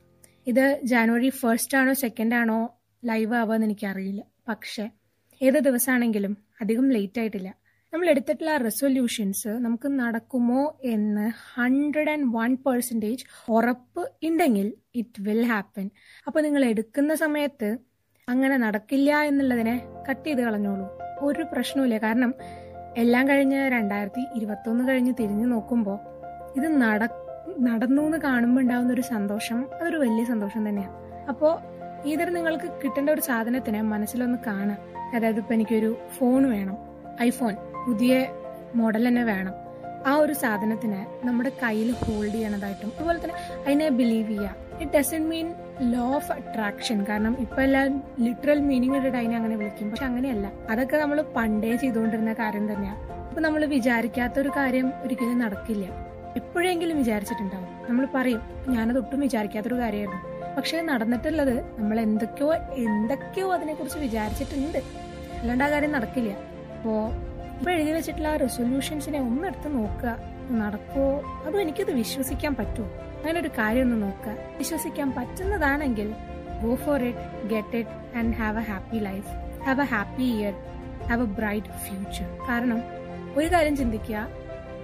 ഇത് 0.47 0.79
ജാനുവരി 0.83 1.29
ഫസ്റ്റ് 1.29 1.77
ആണോ 1.77 1.93
സെക്കൻഡ് 1.93 2.35
ആണോ 2.35 2.75
ലൈവ് 3.05 3.35
ആവുക 3.35 3.55
എനിക്കറിയില്ല. 3.55 4.23
പക്ഷേ 4.47 4.89
ഏത് 5.41 5.59
ദിവസമാണെങ്കിലും 5.59 6.37
അധികം 6.61 6.89
ലേറ്റ് 6.89 7.19
ആയിട്ടില്ല. 7.19 7.58
നമ്മൾ 7.93 8.09
എടുത്തിട്ടുള്ള 8.09 8.57
റെസൊല്യൂഷൻസ് 8.57 9.47
നമുക്ക് 9.47 9.87
നടക്കുമോ 9.99 10.73
എന്ന് 10.83 11.31
ഹൺഡ്രഡ് 11.55 12.09
ആൻഡ് 12.09 12.27
വൺ 12.35 12.55
പെർസെന്റേജ് 12.55 13.23
ഉറപ്പ് 13.49 14.25
ഉണ്ടെങ്കിൽ 14.25 14.73
ഇറ്റ് 14.95 15.21
വിൽ 15.21 15.45
ഹാപ്പൻ 15.45 15.89
അപ്പോൾ 16.27 16.41
നിങ്ങൾ 16.41 16.65
എടുക്കുന്ന 16.65 17.15
സമയത്ത് 17.15 17.69
അങ്ങനെ 18.27 18.57
നടക്കില്ല 18.57 19.21
എന്നുള്ളതിനെ 19.21 19.75
കട്ട് 20.09 20.25
ചെയ്ത് 20.25 20.41
കളഞ്ഞോളൂ. 20.41 20.85
ഒരു 21.21 21.43
പ്രശ്നവുമില്ല. 21.43 21.97
കാരണം 21.97 22.33
എല്ലാം 22.97 23.27
കഴിഞ്ഞ് 23.27 23.69
രണ്ടായിരത്തി 23.69 24.27
ഇരുപത്തൊന്ന് 24.35 24.89
കഴിഞ്ഞ് 24.89 25.13
തിരിഞ്ഞു 25.19 25.45
നോക്കുമ്പോൾ 25.45 25.97
ഇത് 26.55 26.81
നട 26.81 27.01
നടന്നു 27.59 28.01
എന്ന് 28.01 28.17
കാണുമ്പോൾ 28.17 28.61
ഉണ്ടാകുന്ന 28.61 28.93
ഒരു 28.93 29.01
സന്തോഷം 29.01 29.67
അതൊരു 29.73 29.97
വലിയ 29.97 30.23
സന്തോഷം 30.23 30.69
തന്നെയാണ് 30.69 30.95
അപ്പോൾ 31.29 31.53
ഈതർ 32.05 32.29
നിങ്ങൾക്ക് 32.29 32.67
കിട്ടേണ്ട 32.83 33.09
ഒരു 33.09 33.21
സാധനത്തിനെ 33.21 33.81
മനസ്സിലൊന്ന് 33.81 34.37
കാണാം 34.47 34.77
അതായത് 35.15 35.39
ഇപ്പം 35.39 35.53
എനിക്കൊരു 35.53 35.97
ഫോൺ 36.17 36.49
വേണം. 36.49 36.77
ഐഫോൺ 37.21 37.55
പുതിയ 37.89 38.27
മോഡൽ 38.75 39.07
തന്നെ 39.07 39.23
വേണം. 39.23 39.53
ആ 40.07 40.15
ഒരു 40.15 40.33
സാധനത്തിനെ 40.33 41.07
നമ്മുടെ 41.23 41.51
കയ്യിൽ 41.63 41.91
ഹോൾഡ് 41.91 42.31
ചെയ്യണതായിട്ടും 42.31 42.91
അതുപോലെ 42.97 43.19
തന്നെ 43.23 43.35
അതിനെ 43.65 43.89
ബിലീവ് 43.89 44.27
ചെയ്യുക 44.27 44.55
it 44.81 44.91
doesn't 44.97 45.29
mean 45.29 45.55
law 45.81 46.03
of 46.15 46.31
attraction 46.31 47.05
കാരണം 47.09 47.37
ഇപ്പൊ 47.39 47.61
എല്ലാം 47.61 48.03
ലിറ്ററൽ 48.19 48.59
മീനിങ് 48.59 48.95
ഇട്ടിട്ട് 48.95 49.17
അതിനെ 49.17 49.35
അങ്ങനെ 49.37 49.55
വിളിക്കും. 49.55 49.89
പക്ഷെ 49.91 50.05
അങ്ങനെയല്ല. 50.05 50.51
അതൊക്കെ 50.69 50.97
നമ്മൾ 50.97 51.21
പണ്ടേ 51.21 51.75
ചെയ്തുകൊണ്ടിരുന്ന 51.75 52.33
കാര്യം 52.33 52.73
തന്നെയാണ് 52.73 53.01
ഇപ്പൊ 53.29 53.41
നമ്മൾ 53.41 53.65
വിചാരിക്കാത്ത 53.65 54.39
ഒരു 54.39 54.49
കാര്യം 54.49 54.93
ഒരിക്കലും 55.03 55.39
നടക്കില്ല. 55.39 55.85
എപ്പോഴെങ്കിലും 56.35 56.97
വിചാരിച്ചിട്ടുണ്ടാവും. 56.97 57.69
നമ്മൾ 57.89 58.07
പറയും 58.15 58.41
ഞാനത് 58.67 58.97
ഒട്ടും 58.97 59.19
വിചാരിക്കാത്തൊരു 59.19 59.75
കാര്യമായിരുന്നു. 59.75 60.21
പക്ഷെ 60.57 60.81
നടന്നിട്ടുള്ളത് 60.81 61.55
നമ്മൾ 61.79 61.99
എന്തൊക്കെയോ 61.99 62.53
എന്തൊക്കെയോ 62.55 63.53
അതിനെക്കുറിച്ച് 63.53 63.99
വിചാരിച്ചിട്ടുണ്ട്. 63.99 64.77
അല്ലാണ്ട് 65.41 65.63
ആ 65.63 65.69
കാര്യം 65.69 65.91
നടക്കില്ല. 65.91 66.31
അപ്പോ 66.75 67.11
ഇപ്പൊ 67.59 67.71
എഴുതി 67.71 67.91
വെച്ചിട്ടുള്ള 67.91 68.27
ആ 68.27 68.35
റെസൊല്യൂഷൻസിനെ 68.35 69.19
ഒന്നെടുത്ത് 69.19 69.75
നോക്കുക. 69.75 70.11
നടക്കുമോ 70.51 71.07
അതോ 71.45 71.59
എനിക്കത് 71.59 71.91
വിശ്വസിക്കാൻ 71.91 72.55
പറ്റുമോ 72.55 72.87
അങ്ങനെ 73.17 73.39
ഒരു 73.39 73.47
കാര്യം 73.47 73.81
ഒന്ന് 73.81 74.01
നോക്കുക. 74.01 74.35
വിശ്വസിക്കാൻ 74.57 75.11
പറ്റുന്നതാണെങ്കിൽ 75.11 76.13
go 76.61 76.75
for 76.75 77.03
it 77.03 77.47
get 77.47 77.75
it 77.75 78.17
and 78.17 78.33
have 78.35 78.57
a 78.57 78.61
happy 78.61 78.97
life 78.97 79.27
have 79.65 79.81
a 79.81 79.83
happy 79.83 80.23
year 80.23 80.53
have 81.09 81.21
a 81.21 81.25
bright 81.25 81.67
future 81.67 82.29
കാരണം 82.49 82.79
ഒരു 83.37 83.47
കാര്യം 83.53 83.77
ചിന്തിക്കുക. 83.77 84.27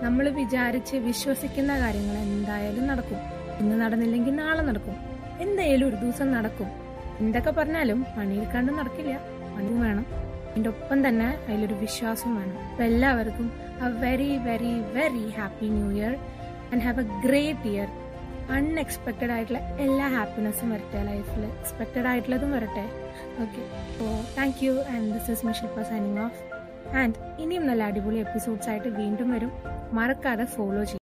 നമ്മൾ 0.03 0.29
വിചാരിച്ച് 0.29 0.95
വിശ്വസിക്കുന്ന 0.95 1.79
കാര്യങ്ങൾ 1.79 2.15
എന്തായാലും 2.17 2.87
നടക്കും. 2.87 3.19
ഇന്ന് 3.59 3.81
നടന്നില്ലെങ്കിൽ 3.81 4.35
നാളെ 4.35 4.61
നടക്കും. 4.61 4.95
എന്തായാലും 5.41 5.87
ഒരു 5.87 5.95
ദിവസം 5.95 6.31
നടക്കും. 6.31 6.67
എന്തൊക്കെ 7.19 7.51
പറഞ്ഞാലും 7.51 8.05
പണിയെടുക്കാണ്ട് 8.17 8.71
നടക്കില്ല. 8.73 9.13
പണി 9.55 9.73
വേണം. 9.83 10.05
അതിന്റെ 10.55 10.69
ഒപ്പം 10.69 10.99
തന്നെ 11.07 11.25
അതിലൊരു 11.47 11.75
വിശ്വാസം 11.81 12.29
വേണം. 12.35 12.59
അപ്പൊ 12.67 12.83
എല്ലാവർക്കും 12.83 13.47
a 13.85 13.89
very 14.03 14.27
very 14.45 14.71
very 14.97 15.23
happy 15.37 15.67
new 15.69 15.87
year 15.97 16.13
and 16.71 16.81
have 16.85 17.01
a 17.03 17.19
great 17.25 17.69
year 17.71 17.89
unexpected 18.57 19.31
ആയിട്ടുള്ള 19.35 19.59
എല്ലാ 19.85 20.07
ഹാപ്പിനെസ്സും 20.15 20.69
വരട്ടെ 20.73 21.01
ലൈഫിൽ 21.09 21.43
എക്സ്പെക്റ്റഡ് 21.45 22.07
ആയിട്ടുള്ളതും 22.11 22.51
വരട്ടെ. 22.55 22.85
ഓക്കെ 23.43 23.63
അപ്പോൾ 23.89 24.13
thank 24.37 24.61
you 24.65 24.73
and 24.93 25.07
this 25.15 25.31
is 25.31 25.45
മിഷിൽപ്പ 25.45 25.81
signing 25.91 26.21
off 26.25 26.41
and 27.01 27.15
ഇനിയും 27.43 27.65
നല്ല 27.67 27.83
അടിപൊളി 27.83 28.21
എപ്പിസോഡ്സ് 28.25 28.69
ആയിട്ട് 28.69 28.87
വീണ്ടും 29.01 29.31
വരും. 29.35 29.51
മറക്കാതെ 29.93 30.45
ഫോളോ 30.55 30.83
ചെയ്യും. 30.83 31.01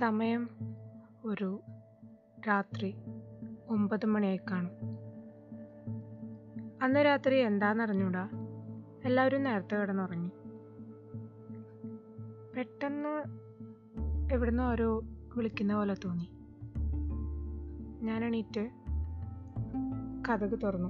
സമയം 0.00 0.42
ഒരു 1.30 1.60
രാത്രി 2.48 2.94
ഒമ്പത് 3.68 4.06
മണിയായി 4.06 4.40
കാണും. 4.50 4.70
അന്ന് 6.82 7.00
രാത്രി 7.04 7.38
എന്താണെന്നറിഞ്ഞൂടാ 7.38 8.30
എല്ലാവരും 9.04 9.42
നേരത്തെ 9.42 9.74
കിടന്നുറങ്ങി. 9.76 10.30
പെട്ടെന്ന് 12.56 13.24
എവിടുന്ന് 14.32 14.62
ഒരു 14.62 15.04
വിളിക്കുന്ന 15.36 15.74
പോലെ 15.74 15.96
തോന്നി. 16.04 16.30
ഞാൻ 18.04 18.24
എണീറ്റ് 18.24 18.70
കഥക് 20.28 20.60
തുറന്നു. 20.62 20.88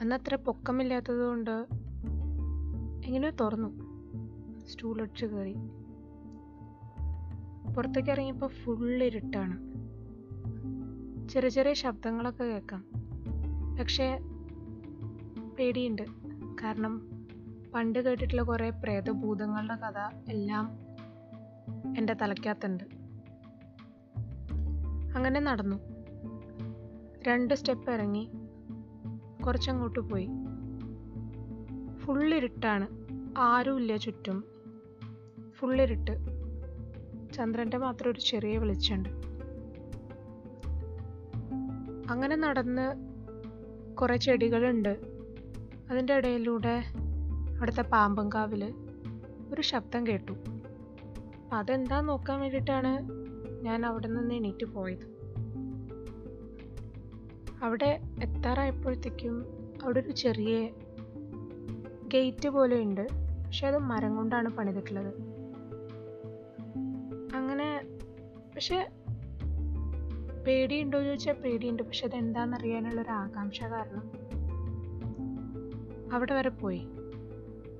അന്ന് 0.00 0.16
അത്ര 0.16 0.34
പൊക്കമില്ലാത്തത് 0.34 1.26
കൊണ്ട് 1.26 1.66
എങ്ങനെയോ 3.06 3.30
തുറന്നു. 3.30 3.68
സ്റ്റൂളടിച്ച് 4.66 5.26
കയറി. 5.26 5.54
പുറത്തേക്ക് 7.74 8.10
ഇറങ്ങിയപ്പോൾ 8.10 8.46
ഫുൾ 8.46 9.02
ഇരുട്ടാണ്. 9.02 9.76
ചെറിയ 11.28 11.48
ചെറിയ 11.48 11.72
ശബ്ദങ്ങളൊക്കെ 11.72 12.44
കേൾക്കാം. 12.44 12.84
പക്ഷേ 13.76 14.18
പേടിയുണ്ട്. 15.58 16.02
കാരണം 16.62 17.10
പണ്ട് 17.74 17.98
കേട്ടിട്ടുള്ള 17.98 18.42
കുറേ 18.42 18.70
പ്രേതഭൂതങ്ങളുടെ 18.70 19.74
കഥ 19.74 19.98
എല്ലാം 20.28 20.70
എന്റെ 21.98 22.14
തലയ്ക്കകത്തുണ്ട്. 22.22 22.84
അങ്ങനെ 25.16 25.40
നടന്നു. 25.40 25.76
രണ്ട് 27.28 27.54
സ്റ്റെപ്പ് 27.54 27.90
ഇറങ്ങി. 27.90 28.30
കുറച്ചങ്ങോട്ട് 29.46 29.98
പോയി. 29.98 30.28
ഫുൾ 31.96 32.34
ഇരുട്ടാണ്. 32.34 32.86
ആരുമില്ല 33.38 33.96
ചുറ്റും. 33.96 34.44
ഫുൾ 35.52 35.80
ഇരുട്ട്. 35.80 36.35
ചന്ദ്രന്റെ 37.36 37.78
മാത്രം 37.78 38.10
ഒരു 38.10 38.20
ചെറിയ 38.20 38.58
വെളിച്ചമുണ്ട്. 38.58 39.08
അങ്ങനെ 42.10 42.36
നടന്ന് 42.36 42.94
കുറേ 43.96 44.16
ചെടികളുണ്ട്. 44.16 45.00
അതിന്റെ 45.90 46.14
ഇടയിലൂടെ 46.14 46.82
അവിടുത്തെ 47.56 47.82
പാമ്പങ്കാവിൽ 47.82 48.74
ഒരു 49.54 49.62
ശബ്ദം 49.62 50.06
കേട്ടു. 50.06 50.32
അപ്പം 50.32 51.58
അതെന്താ 51.58 52.00
നോക്കാൻ 52.00 52.40
വേണ്ടിയിട്ടാണ് 52.40 53.08
ഞാൻ 53.64 53.86
അവിടെ 53.86 54.08
നിന്ന് 54.08 54.34
എണീറ്റ് 54.34 54.66
പോയത്? 54.66 55.16
അവിടെ 57.62 58.00
എത്താറായപ്പോഴത്തേക്കും 58.22 59.46
അവിടെ 59.84 60.00
ഒരു 60.00 60.10
ചെറിയ 60.10 60.68
ഗേറ്റ് 62.14 62.48
പോലെ 62.48 62.80
ഉണ്ട്. 62.80 63.08
പക്ഷെ 63.46 63.66
അത് 63.66 63.78
മരം 63.78 64.16
കൊണ്ടാണ് 64.16 64.56
പണിതിട്ടുള്ളത്. 64.56 65.35
പക്ഷെ 68.56 68.90
പേടിയുണ്ടോ 70.46 71.02
ചോദിച്ചാൽ 71.02 71.32
പേടിയുണ്ട്. 71.32 71.82
പക്ഷെ 71.82 72.06
അതെന്താണെന്നറിയാനുള്ള 72.06 73.00
ഒരു 73.00 73.10
ആകാംക്ഷ 73.10 73.64
കാരണം 73.64 74.12
അവിടെ 76.12 76.34
വരെ 76.34 76.48
പോയി. 76.48 76.82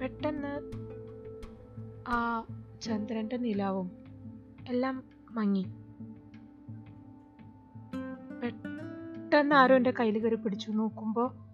പെട്ടെന്ന് 0.01 0.73
ആ 2.09 2.47
ചന്ദ്രന്റെ 2.83 3.37
നിലാവും 3.37 3.91
എല്ലാം 4.69 5.05
മങ്ങി. 5.31 5.67
പെട്ടെന്ന് 8.43 9.55
ആരോ 9.55 9.77
എന്റെ 9.77 9.91
കയ്യിൽ 9.91 10.19
കയറി 10.19 10.35
പിടിച്ചു. 10.35 10.71
നോക്കുമ്പോൾ 10.71 11.47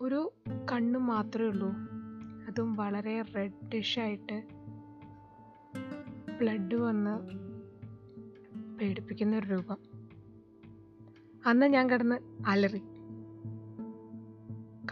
ഒരു 0.00 0.32
കണ്ണ് 0.72 0.98
മാത്രമേ 0.98 1.48
ഉള്ളൂ. 1.48 1.70
അതും 2.48 2.74
വളരെ 2.74 3.22
റെഡിഷ് 3.22 3.98
ആയിട്ട് 3.98 4.55
ബ്ലഡ് 6.38 6.74
വന്ന് 6.74 7.20
പേടിപ്പിക്കുന്ന 8.78 9.38
ഒരു 9.38 9.46
രൂപം. 9.46 9.76
അന്ന് 11.46 11.66
ഞാൻ 11.66 11.90
കിടന്ന് 11.90 12.16
അലറി. 12.46 12.78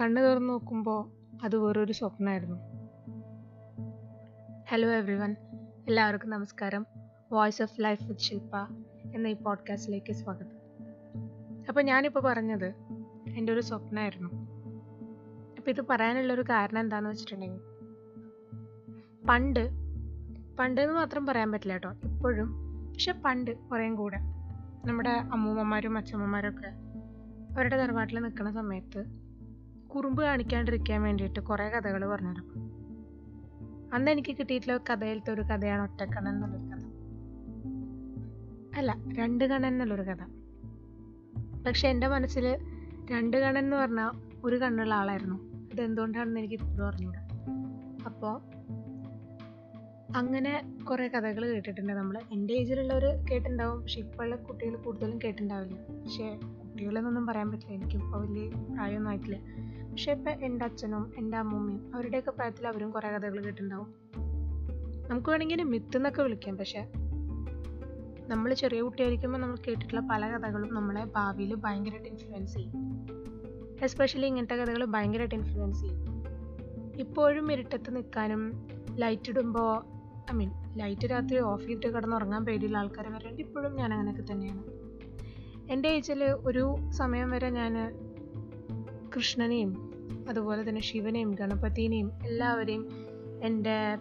കണ്ണു 0.00 0.20
തുറന്ന് 0.20 0.48
നോക്കുമ്പോൾ 0.48 1.10
അത് 1.44 1.56
വേറൊരു 1.56 1.92
സ്വപ്നമായിരുന്നു 1.92 2.56
ഹലോ 4.68 4.88
എവ്രി 4.88 5.14
വൺ 5.14 5.36
എല്ലാവർക്കും 5.86 6.30
നമസ്കാരം. 6.30 6.86
Voice 7.32 7.62
of 7.62 7.80
life 7.80 8.04
with 8.04 8.20
Shilpa 8.20 8.56
എന്ന 9.14 9.26
ഈ 9.26 9.32
പോഡ്കാസ്റ്റിലേക്ക് 9.32 10.12
സ്വാഗതം. 10.12 10.58
അപ്പോൾ 11.68 11.82
ഞാനിപ്പോൾ 11.82 12.20
പറഞ്ഞത് 12.20 12.74
എന്റെ 13.28 13.52
ഒരു 13.52 13.60
സ്വപ്നമായിരുന്നു 13.60 14.28
അപ്പോൾ 15.58 15.70
ഇത് 15.70 15.84
പറയാനുള്ളൊരു 15.90 16.42
കാരണം 16.42 16.78
എന്താണെന്ന് 16.78 17.10
വെച്ചിട്ടുണ്ടെങ്കിൽ 17.10 17.60
പണ്ട് 19.28 19.84
പണ്ട് 20.58 20.80
എന്ന് 20.80 20.94
മാത്രം 20.94 21.26
പറയാൻ 21.26 21.52
പറ്റില്ല 21.52 21.73
കേട്ടോ. 21.73 21.90
ഇപ്പോഴും. 22.04 22.49
പക്ഷെ 22.92 23.12
പണ്ട് 23.12 23.58
കുറേയും 23.58 23.94
കൂടെ. 23.94 24.16
നമ്മുടെ 24.87 25.11
അമ്മൂമ്മമാരും 25.11 25.99
അച്ഛമ്മമാരും 25.99 26.50
ഒക്കെ 26.50 26.68
അവരുടെ 27.54 27.76
തറവാട്ടിൽ 27.76 28.20
നിൽക്കുന്ന 28.20 28.50
സമയത്ത് 28.50 29.04
കുറുമ്പ് 29.88 30.23
കാണിക്കാണ്ടിരിക്കാൻ 30.23 31.02
വേണ്ടിയിട്ട് 31.02 31.40
കുറേ 31.40 31.68
കഥകൾ 31.68 32.11
പറഞ്ഞുതരും 32.11 32.52
അന്ന് 33.94 34.11
എനിക്ക് 34.11 34.37
കിട്ടിയിട്ടുള്ള 34.37 34.94
കഥയിലത്തെ 34.94 35.32
ഒരു 35.32 35.40
കഥയാണ് 35.40 35.82
ഒറ്റക്കണ്ണൻ 35.82 36.34
എന്നുള്ളൊരു 36.34 36.66
കഥ. 36.66 36.94
അല്ല 38.78 38.96
രണ്ട് 39.18 39.44
കണ്ണൻ 39.44 39.66
എന്നുള്ളൊരു 39.66 40.02
കഥ. 40.02 40.25
പക്ഷെ 41.66 41.88
എന്റെ 41.88 42.08
മനസ്സിൽ 42.08 42.56
രണ്ട് 43.11 43.37
കണ്ണൻ 43.37 43.64
എന്ന് 43.64 43.76
പറഞ്ഞാൽ 43.76 44.11
ഒരു 44.44 44.56
കണ്ണുള്ള 44.56 44.94
ആളായിരുന്നു. 44.94 45.37
അതെന്തുകൊണ്ടാണെന്ന് 45.73 46.40
എനിക്ക് 46.40 46.54
ഇപ്പോഴും 46.54 46.88
അറിഞ്ഞൂടാ. 46.88 47.28
അപ്പോൾ 48.06 48.53
അങ്ങനെ 50.14 50.76
കുറേ 50.90 51.09
കഥകൾ 51.09 51.47
കേട്ടിട്ടുണ്ട്. 51.47 51.92
നമ്മൾ 51.92 52.18
എന്റെ 52.33 52.54
ഏജിലുള്ളവർ 52.54 53.04
കേട്ടിട്ടുണ്ടാവും. 53.04 53.83
പക്ഷെ 53.83 54.00
ഇപ്പോഴുള്ള 54.00 54.37
കുട്ടികൾ 54.37 54.76
കൂടുതലും 54.76 55.18
കേട്ടിട്ടുണ്ടാവില്ല. 55.18 55.75
പക്ഷേ 55.75 56.37
കുട്ടികളെന്നൊന്നും 56.37 57.26
പറയാൻ 57.26 57.50
പറ്റില്ല. 57.50 57.73
എനിക്കിപ്പോൾ 57.73 58.26
വലിയ 58.26 58.50
പ്രായമൊന്നും 58.75 59.11
ആയിട്ടില്ല. 59.11 59.38
പക്ഷെ 59.90 60.12
ഇപ്പം 60.12 60.44
എന്റെ 60.44 60.64
അച്ഛനും 60.64 61.12
എന്റെ 61.18 61.38
അമ്മൂമ്മയും 61.38 61.94
അവരുടെയൊക്കെ 61.94 62.30
പ്രായത്തിൽ 62.30 62.66
അവരും 62.66 62.90
കുറേ 62.90 63.11
കഥകൾ 63.11 63.40
കേട്ടിട്ടുണ്ടാവും. 63.40 63.94
നമുക്ക് 65.11 65.30
വേണമെങ്കിൽ 65.30 65.62
മിത്ത് 65.62 65.97
എന്നൊക്കെ 65.97 66.23
വിളിക്കാം. 66.23 66.56
പക്ഷെ 66.56 66.88
നമ്മൾ 68.28 68.54
ചെറിയ 68.54 68.80
കുട്ടിയായിരിക്കുമ്പോൾ 68.80 69.38
നമ്മൾ 69.38 69.56
കേട്ടിട്ടുള്ള 69.56 70.00
പല 70.00 70.26
കഥകളും 70.26 70.75
നമ്മളെ 70.75 71.04
ഭാവിയിൽ 71.04 71.54
ഭയങ്കരമായിട്ട് 71.54 72.09
ഇൻഫ്ലുവൻസ് 72.09 72.54
ചെയ്യും. 72.54 73.06
എസ്പെഷ്യലി 73.83 74.26
ഇങ്ങനത്തെ 74.26 74.54
കഥകൾ 74.54 74.85
ഭയങ്കരമായിട്ട് 74.85 75.35
ഇൻഫ്ലുവൻസ് 75.35 75.80
ചെയ്യും. 75.80 76.04
ഇപ്പോഴും 77.00 77.52
ഇരുട്ടത്ത് 77.52 77.97
നിൽക്കാനും 77.97 78.68
ലൈറ്റ് 78.94 79.30
ഇടുമ്പോൾ 79.30 79.93
ഐ 80.33 80.35
മീൻ 80.35 80.50
ലൈറ്റ് 80.76 81.11
രാത്രി 81.11 81.38
ഓഫ് 81.38 81.66
ചെയ്തിട്ട് 81.66 81.95
കിടന്നുറങ്ങാൻ 81.95 82.45
പേടിയുള്ള 82.45 82.78
ആൾക്കാർ 82.78 83.12
വരെ 83.12 83.28
ഇപ്പോഴും 83.28 83.75
ഞാൻ 83.75 83.93
അങ്ങനെയൊക്കെ 83.93 84.33
തന്നെയാണ്. 84.33 84.62
എന്റെ 85.71 85.88
ഏജിൽ 85.88 86.25
ഒരു 86.25 86.76
സമയം 86.90 87.31
വരെ 87.31 87.50
ഞാൻ 87.50 87.75
കൃഷ്ണനെയും 89.16 89.93
അതുപോലെ 90.28 90.69
തന്നെ 90.69 90.81
ശിവനെയും 90.81 91.31
ഗണപതിനെയും 91.31 92.12
എല്ലാവരെയും 92.25 92.88
എന്റെ 93.43 93.97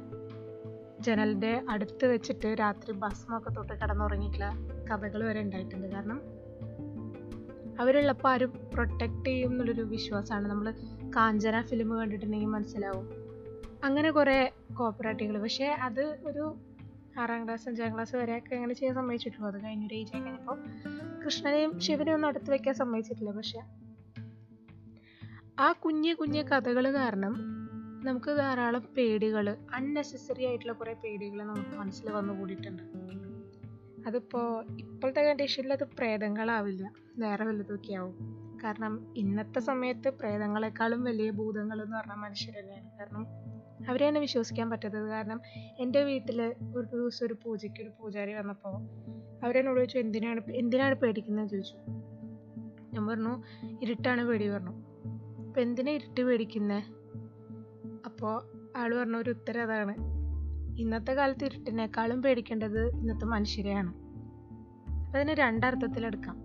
ജനലിന്റെ 1.00 1.62
അടുത്ത് 1.70 2.06
വെച്ചിട്ട് 2.06 2.56
രാത്രി 2.60 2.92
ഭസ്മൊക്കെ 2.92 3.50
തൊട്ട് 3.50 3.74
കിടന്നുറങ്ങിയിട്ടുള്ള 3.74 4.52
കഥകൾ 4.92 5.24
വരെ 5.24 5.42
ഉണ്ടായിട്ടുണ്ട്. 5.42 5.88
കാരണം 5.88 6.22
അവരുള്ളപ്പോൾ 7.80 8.30
ആരും 8.30 8.54
പ്രൊട്ടക്റ്റ് 8.74 9.26
ചെയ്യും 9.26 9.52
എന്നുള്ളൊരു 9.52 9.82
വിശ്വാസമാണ്. 9.82 10.48
നമ്മൾ 10.48 10.74
കാഞ്ചന 11.16 11.62
ഫിലിം 11.62 11.98
കണ്ടിട്ടുണ്ടെങ്കിൽ 11.98 12.48
മനസ്സിലാവും. 12.48 13.23
അങ്ങനെ 13.84 14.12
കുറേ 14.12 14.52
കോപ്പറേറ്റീവുകൾ 14.74 15.42
പക്ഷേ 15.42 15.66
അത് 15.66 16.02
ഒരു 16.02 16.56
ആറാം 17.20 17.46
ക്ലാസ് 17.46 17.70
അഞ്ചാം 17.70 17.94
ക്ലാസ് 17.94 18.16
വരെയൊക്കെ 18.16 18.56
അങ്ങനെ 18.56 18.74
ചെയ്യാൻ 18.74 18.96
സമ്മതിച്ചിട്ടുള്ളൂ. 18.96 19.52
അത് 19.52 19.64
കഴിഞ്ഞൊരു 19.64 19.94
ഏജ് 19.94 20.14
കഴിഞ്ഞപ്പോൾ 20.14 20.64
കൃഷ്ണനെയും 21.26 21.80
ശിവനെയും 21.80 22.16
ഒന്നും 22.16 22.28
അടുത്ത് 22.28 22.52
വെക്കാൻ 22.52 22.76
സമ്മതിച്ചിട്ടില്ല. 22.76 23.32
പക്ഷെ 23.32 23.60
ആ 25.60 25.72
കുഞ്ഞു 25.72 26.14
കുഞ്ഞു 26.14 26.42
കഥകൾ 26.42 26.94
കാരണം 26.94 27.36
നമുക്ക് 28.06 28.38
ധാരാളം 28.38 28.82
പേടികൾ 28.98 29.58
അൺനെസസറി 29.74 30.46
ആയിട്ടുള്ള 30.46 30.74
കുറേ 30.74 30.94
പേടികൾ 30.94 31.44
നമുക്ക് 31.44 31.76
മനസ്സിൽ 31.76 32.12
വന്നു 32.12 32.34
കൂടിയിട്ടുണ്ട്. 32.34 32.84
അതിപ്പോൾ 34.08 34.66
ഇപ്പോഴത്തെ 34.80 35.22
കണ്ടീഷനിൽ 35.22 35.74
അത് 35.74 35.84
പ്രേതങ്ങളാവില്ല. 35.84 36.94
വേറെ 37.18 37.46
വല്ലതൊക്കെ 37.46 37.94
ആവും. 37.94 38.44
കാരണം 38.64 39.14
ഇന്നത്തെ 39.18 39.60
സമയത്ത് 39.60 40.10
പ്രേതങ്ങളെക്കാളും 40.10 41.04
വലിയ 41.04 41.32
ഭൂതങ്ങൾ 41.32 41.82
എന്ന് 41.84 41.98
പറഞ്ഞാൽ 41.98 42.52
തന്നെയാണ് 42.60 43.00
കാരണം 43.00 43.53
അവരെ 43.90 44.08
തന്നെ 44.08 44.22
വിശ്വസിക്കാൻ 44.22 44.70
പറ്റാത്തത് 44.70 45.10
കാരണം 45.10 45.42
എന്റെ 45.80 46.04
വീട്ടിൽ 46.04 46.42
ഒരു 46.76 46.98
ദിവസം 46.98 47.26
ഒരു 47.26 47.36
പൂജയ്ക്ക് 47.44 47.82
ഒരു 47.82 47.90
പൂജാരി 47.90 48.34
വന്നപ്പോൾ 48.34 48.76
അവരെന്നോട് 49.46 49.80
ചോദിച്ചു 49.80 49.98
എന്തിനാണ് 49.98 50.52
എന്തിനാണ് 50.52 50.96
പേടിക്കുന്നത് 50.96 51.50
ചോദിച്ചു. 51.50 51.76
ഞാൻ 52.94 53.08
പറഞ്ഞു 53.08 53.44
ഇരുട്ടാണ് 53.82 54.26
പേടി 54.26 54.50
പറഞ്ഞു. 54.50 54.72
അപ്പം 55.48 55.62
എന്തിനാ 55.62 55.92
ഇരുട്ട് 55.92 56.22
പേടിക്കുന്നത് 56.22 56.84
അപ്പോൾ 58.06 58.36
ആൾ 58.78 59.00
പറഞ്ഞ 59.00 59.16
ഒരു 59.16 59.30
ഉത്തരം 59.30 59.62
അതാണ്. 59.62 59.96
ഇന്നത്തെ 60.80 61.12
കാലത്ത് 61.12 61.46
ഇരുട്ടിനേക്കാളും 61.46 62.22
പേടിക്കേണ്ടത് 62.22 62.88
ഇന്നത്തെ 62.88 63.26
മനുഷ്യരെയാണ്. 63.26 63.94
അതിന് 65.16 65.32
രണ്ടർത്ഥത്തിലെടുക്കാം 65.32 66.38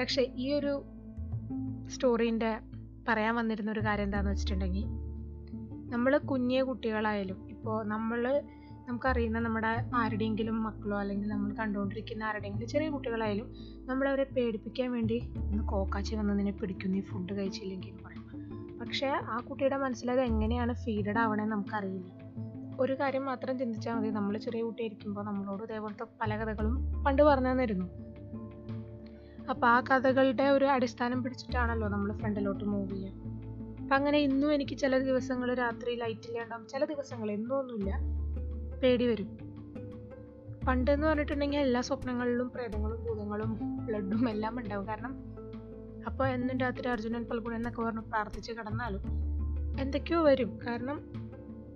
പക്ഷേ 0.00 0.22
ഈ 0.22 0.52
ഒരു 0.52 0.82
സ്റ്റോറീന്റെ 1.88 2.60
പറയാൻ 3.08 3.34
വന്നിരുന്ന 3.34 3.70
ഒരു 3.70 3.80
കാര്യം 3.80 4.04
എന്താണെന്ന് 4.04 4.32
വെച്ചിട്ടുണ്ടെങ്കിൽ 4.32 5.07
നമ്മൾ 5.88 6.18
കുഞ്ഞേ 6.18 6.62
കുട്ടികളായാലും 6.62 7.48
ഇപ്പോൾ 7.50 7.84
നമ്മൾ 7.86 8.42
നമുക്കറിയുന്ന 8.86 9.38
നമ്മുടെ 9.38 9.84
ആരുടെയെങ്കിലും 9.94 10.62
മക്കളോ 10.62 10.98
അല്ലെങ്കിൽ 10.98 11.28
നമ്മൾ 11.28 11.54
കണ്ടുകൊണ്ടിരിക്കുന്ന 11.54 12.24
ആരുടെയെങ്കിലും 12.24 12.68
ചെറിയ 12.68 12.88
കുട്ടികളായാലും 12.88 13.54
നമ്മളവരെ 13.86 14.24
പേടിപ്പിക്കാൻ 14.24 14.92
വേണ്ടി 14.92 15.18
ഒന്ന് 15.36 15.64
കോക്കാച്ചി 15.64 16.14
വന്ന് 16.14 16.38
നിന്നെ 16.38 16.52
പിടിക്കും 16.52 16.92
നീ 16.92 17.00
ഫുഡ് 17.00 17.32
കഴിച്ചില്ലെങ്കിൽ 17.32 17.94
പറയും 18.04 18.24
പക്ഷേ 18.80 19.06
ആ 19.06 19.40
കുട്ടിയുടെ 19.50 19.76
മനസ്സിലത് 19.76 20.20
എങ്ങനെയാണ് 20.20 20.72
ഫീഡഡ് 20.74 21.18
ആവണേന്ന് 21.18 21.52
നമുക്കറിയില്ല. 21.52 22.10
ഒരു 22.80 23.00
കാര്യം 23.00 23.24
മാത്രം 23.24 23.58
ചിന്തിച്ചാൽ 23.58 23.94
മതി 23.94 24.10
നമ്മൾ 24.10 24.38
ചെറിയ 24.38 24.62
കുട്ടിയായിരിക്കുമ്പോൾ 24.62 25.24
നമ്മളോട് 25.24 25.62
ഇതേപോലത്തെ 25.62 26.06
പല 26.20 26.36
കഥകളും 26.36 27.02
പണ്ട് 27.06 27.22
പറഞ്ഞു 27.22 27.50
തന്നിരുന്നു 27.50 27.86
അപ്പോൾ 29.50 29.66
ആ 29.66 29.80
കഥകളുടെ 29.80 30.42
ഒരു 30.42 30.64
അടിസ്ഥാനം 30.64 31.22
പിടിച്ചിട്ടാണല്ലോ 31.22 31.88
നമ്മൾ 31.88 32.12
ഫ്രണ്ടിലോട്ട് 32.12 32.64
മൂവ് 32.64 32.90
ചെയ്യുക. 32.90 33.47
അപ്പം 33.88 33.96
അങ്ങനെ 33.96 34.18
ഇന്നും 34.18 34.54
എനിക്ക് 34.54 34.76
ചില 34.76 34.98
ദിവസങ്ങൾ 34.98 35.54
രാത്രി 35.54 35.94
ലൈറ്റ് 35.94 36.28
ഇല്ലാണ്ടാവും. 36.28 36.66
ചില 36.66 36.84
ദിവസങ്ങൾ 36.84 37.30
എന്നൊന്നുമില്ല. 37.30 37.98
പേടി 38.82 39.06
വരും. 39.06 39.38
പണ്ടെന്ന് 40.68 41.06
പറഞ്ഞിട്ടുണ്ടെങ്കിൽ 41.06 41.58
എല്ലാ 41.58 41.80
സ്വപ്നങ്ങളിലും 41.80 42.50
പ്രേതങ്ങളും 42.50 43.04
ഭൂതങ്ങളും 43.04 43.58
ബ്ലഡും 43.86 44.30
എല്ലാം 44.30 44.58
ഉണ്ടാവും. 44.58 44.88
കാരണം 44.88 45.16
അപ്പോൾ 46.06 46.28
എന്നും 46.28 46.58
രാത്രി 46.58 46.88
അർജുനൻ 46.88 47.24
പൽഗുണൻ 47.24 47.56
എന്നൊക്കെ 47.56 47.82
പറഞ്ഞ് 47.82 48.00
പ്രാർത്ഥിച്ച് 48.00 48.52
കിടന്നാലും 48.52 49.00
എന്തൊക്കെയോ 49.80 50.22
വരും. 50.22 50.58
കാരണം 50.66 51.10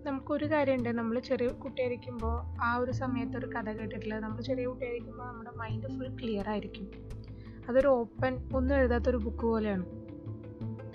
നമുക്കൊരു 0.04 0.50
കാര്യമുണ്ട്. 0.50 0.88
നമ്മൾ 0.88 1.20
ചെറിയ 1.20 1.48
കുട്ടിയായിരിക്കുമ്പോൾ 1.48 2.64
ആ 2.64 2.76
ഒരു 2.76 2.90
സമയത്ത് 2.90 3.36
ഒരു 3.36 3.46
കഥ 3.46 3.70
കേട്ടിട്ടില്ല. 3.70 4.18
നമ്മൾ 4.18 4.40
ചെറിയ 4.40 4.66
കുട്ടിയായിരിക്കുമ്പോൾ 4.66 5.28
നമ്മുടെ 5.28 5.50
മൈൻഡ് 5.50 5.86
ഫുൾ 5.86 6.16
ക്ലിയർ 6.16 6.48
ആയിരിക്കും. 6.48 6.90
അതൊരു 7.68 7.88
ഓപ്പൺ 7.88 8.50
ഒന്നും 8.54 8.76
എഴുതാത്തൊരു 8.76 9.16
ബുക്ക് 9.16 9.42
പോലെയാണ്. 9.42 10.01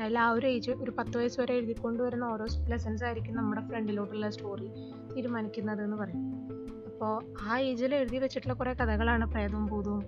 അതിൽ 0.01 0.19
ആ 0.19 0.29
ഒരു 0.29 0.47
ഏജ് 0.47 0.71
ഒരു 0.71 0.91
പത്ത് 0.91 1.17
വയസ്സ് 1.17 1.41
വരെ 1.41 1.53
എഴുതിക്കൊണ്ട് 1.53 2.03
വരുന്ന 2.03 2.23
ഓരോ 2.23 2.45
ലെസൺസ് 2.67 3.03
ആയിരിക്കും 3.03 3.35
നമ്മുടെ 3.35 3.67
ഫ്രണ്ടിലോട്ടുള്ള 3.67 4.29
സ്റ്റോറി 4.29 4.67
തീരുമാനിക്കുന്നത് 5.15 5.83
എന്ന് 5.83 5.97
പറയും. 5.97 6.37
അപ്പോൾ 6.85 7.33
ആ 7.41 7.59
ഏജിൽ 7.59 7.95
എഴുതി 7.95 8.17
വെച്ചിട്ടുള്ള 8.17 8.53
കുറേ 8.53 8.73
കഥകളാണ് 8.73 9.31
പ്രേതവും 9.31 9.65
ഭൂതവും 9.65 10.03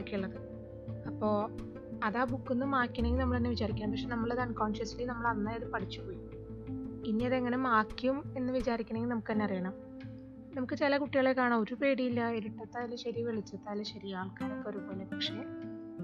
ഒക്കെ 0.00 0.16
ഉള്ളത് 0.16 0.36
അപ്പോൾ 1.06 1.56
അത് 2.04 2.16
ആ 2.16 2.24
ബുക്കിൽ 2.24 2.52
നിന്ന് 2.52 2.66
മാറ്റണമെങ്കിൽ 2.66 3.20
നമ്മൾ 3.20 3.36
തന്നെ 3.36 3.50
വിചാരിക്കാം 3.50 3.90
പക്ഷെ 3.90 4.08
നമ്മളത് 4.08 4.40
അൺകോൺഷ്യസ്ലി 4.40 5.04
നമ്മൾ 5.04 5.26
അന്നേ 5.26 5.52
അത് 5.52 5.70
പഠിച്ചു 5.70 6.00
പോയി. 6.00 6.18
ഇനി 7.06 7.24
അതെങ്ങനെ 7.24 7.56
മാക്കിയും 7.56 8.32
എന്ന് 8.36 8.52
വിചാരിക്കണമെങ്കിൽ 8.52 9.08
നമുക്ക് 9.08 9.32
തന്നെ 9.32 9.44
അറിയണം. 9.44 9.72
നമുക്ക് 10.56 10.74
ചില 10.74 10.96
കുട്ടികളെ 10.96 11.32
കാണാം. 11.32 11.60
ഒരു 11.60 11.74
പേടിയില്ല. 11.74 12.30
ഇരുട്ടത്തായാലും 12.30 12.98
ശരി 12.98 13.22
വെളിച്ചത്തായാലും 13.22 13.84
ശരി. 13.84 14.12
ആൾക്കാരൊക്കെ 14.12 14.70
ഒരുപോലെ. 14.70 15.04
പക്ഷേ 15.04 15.34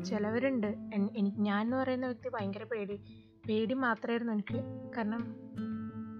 ചിലവരുണ്ട്. 0.00 0.66
എനിക്ക് 1.14 1.38
ഞാൻ 1.38 1.60
എന്ന് 1.60 1.76
പറയുന്ന 1.76 2.06
വ്യക്തി 2.06 2.28
ഭയങ്കര 2.28 2.64
പേടി. 2.64 2.96
പേടി 3.48 3.74
മാത്രമായിരുന്നു 3.74 4.32
എനിക്ക്. 4.32 4.90
കാരണം 4.96 5.36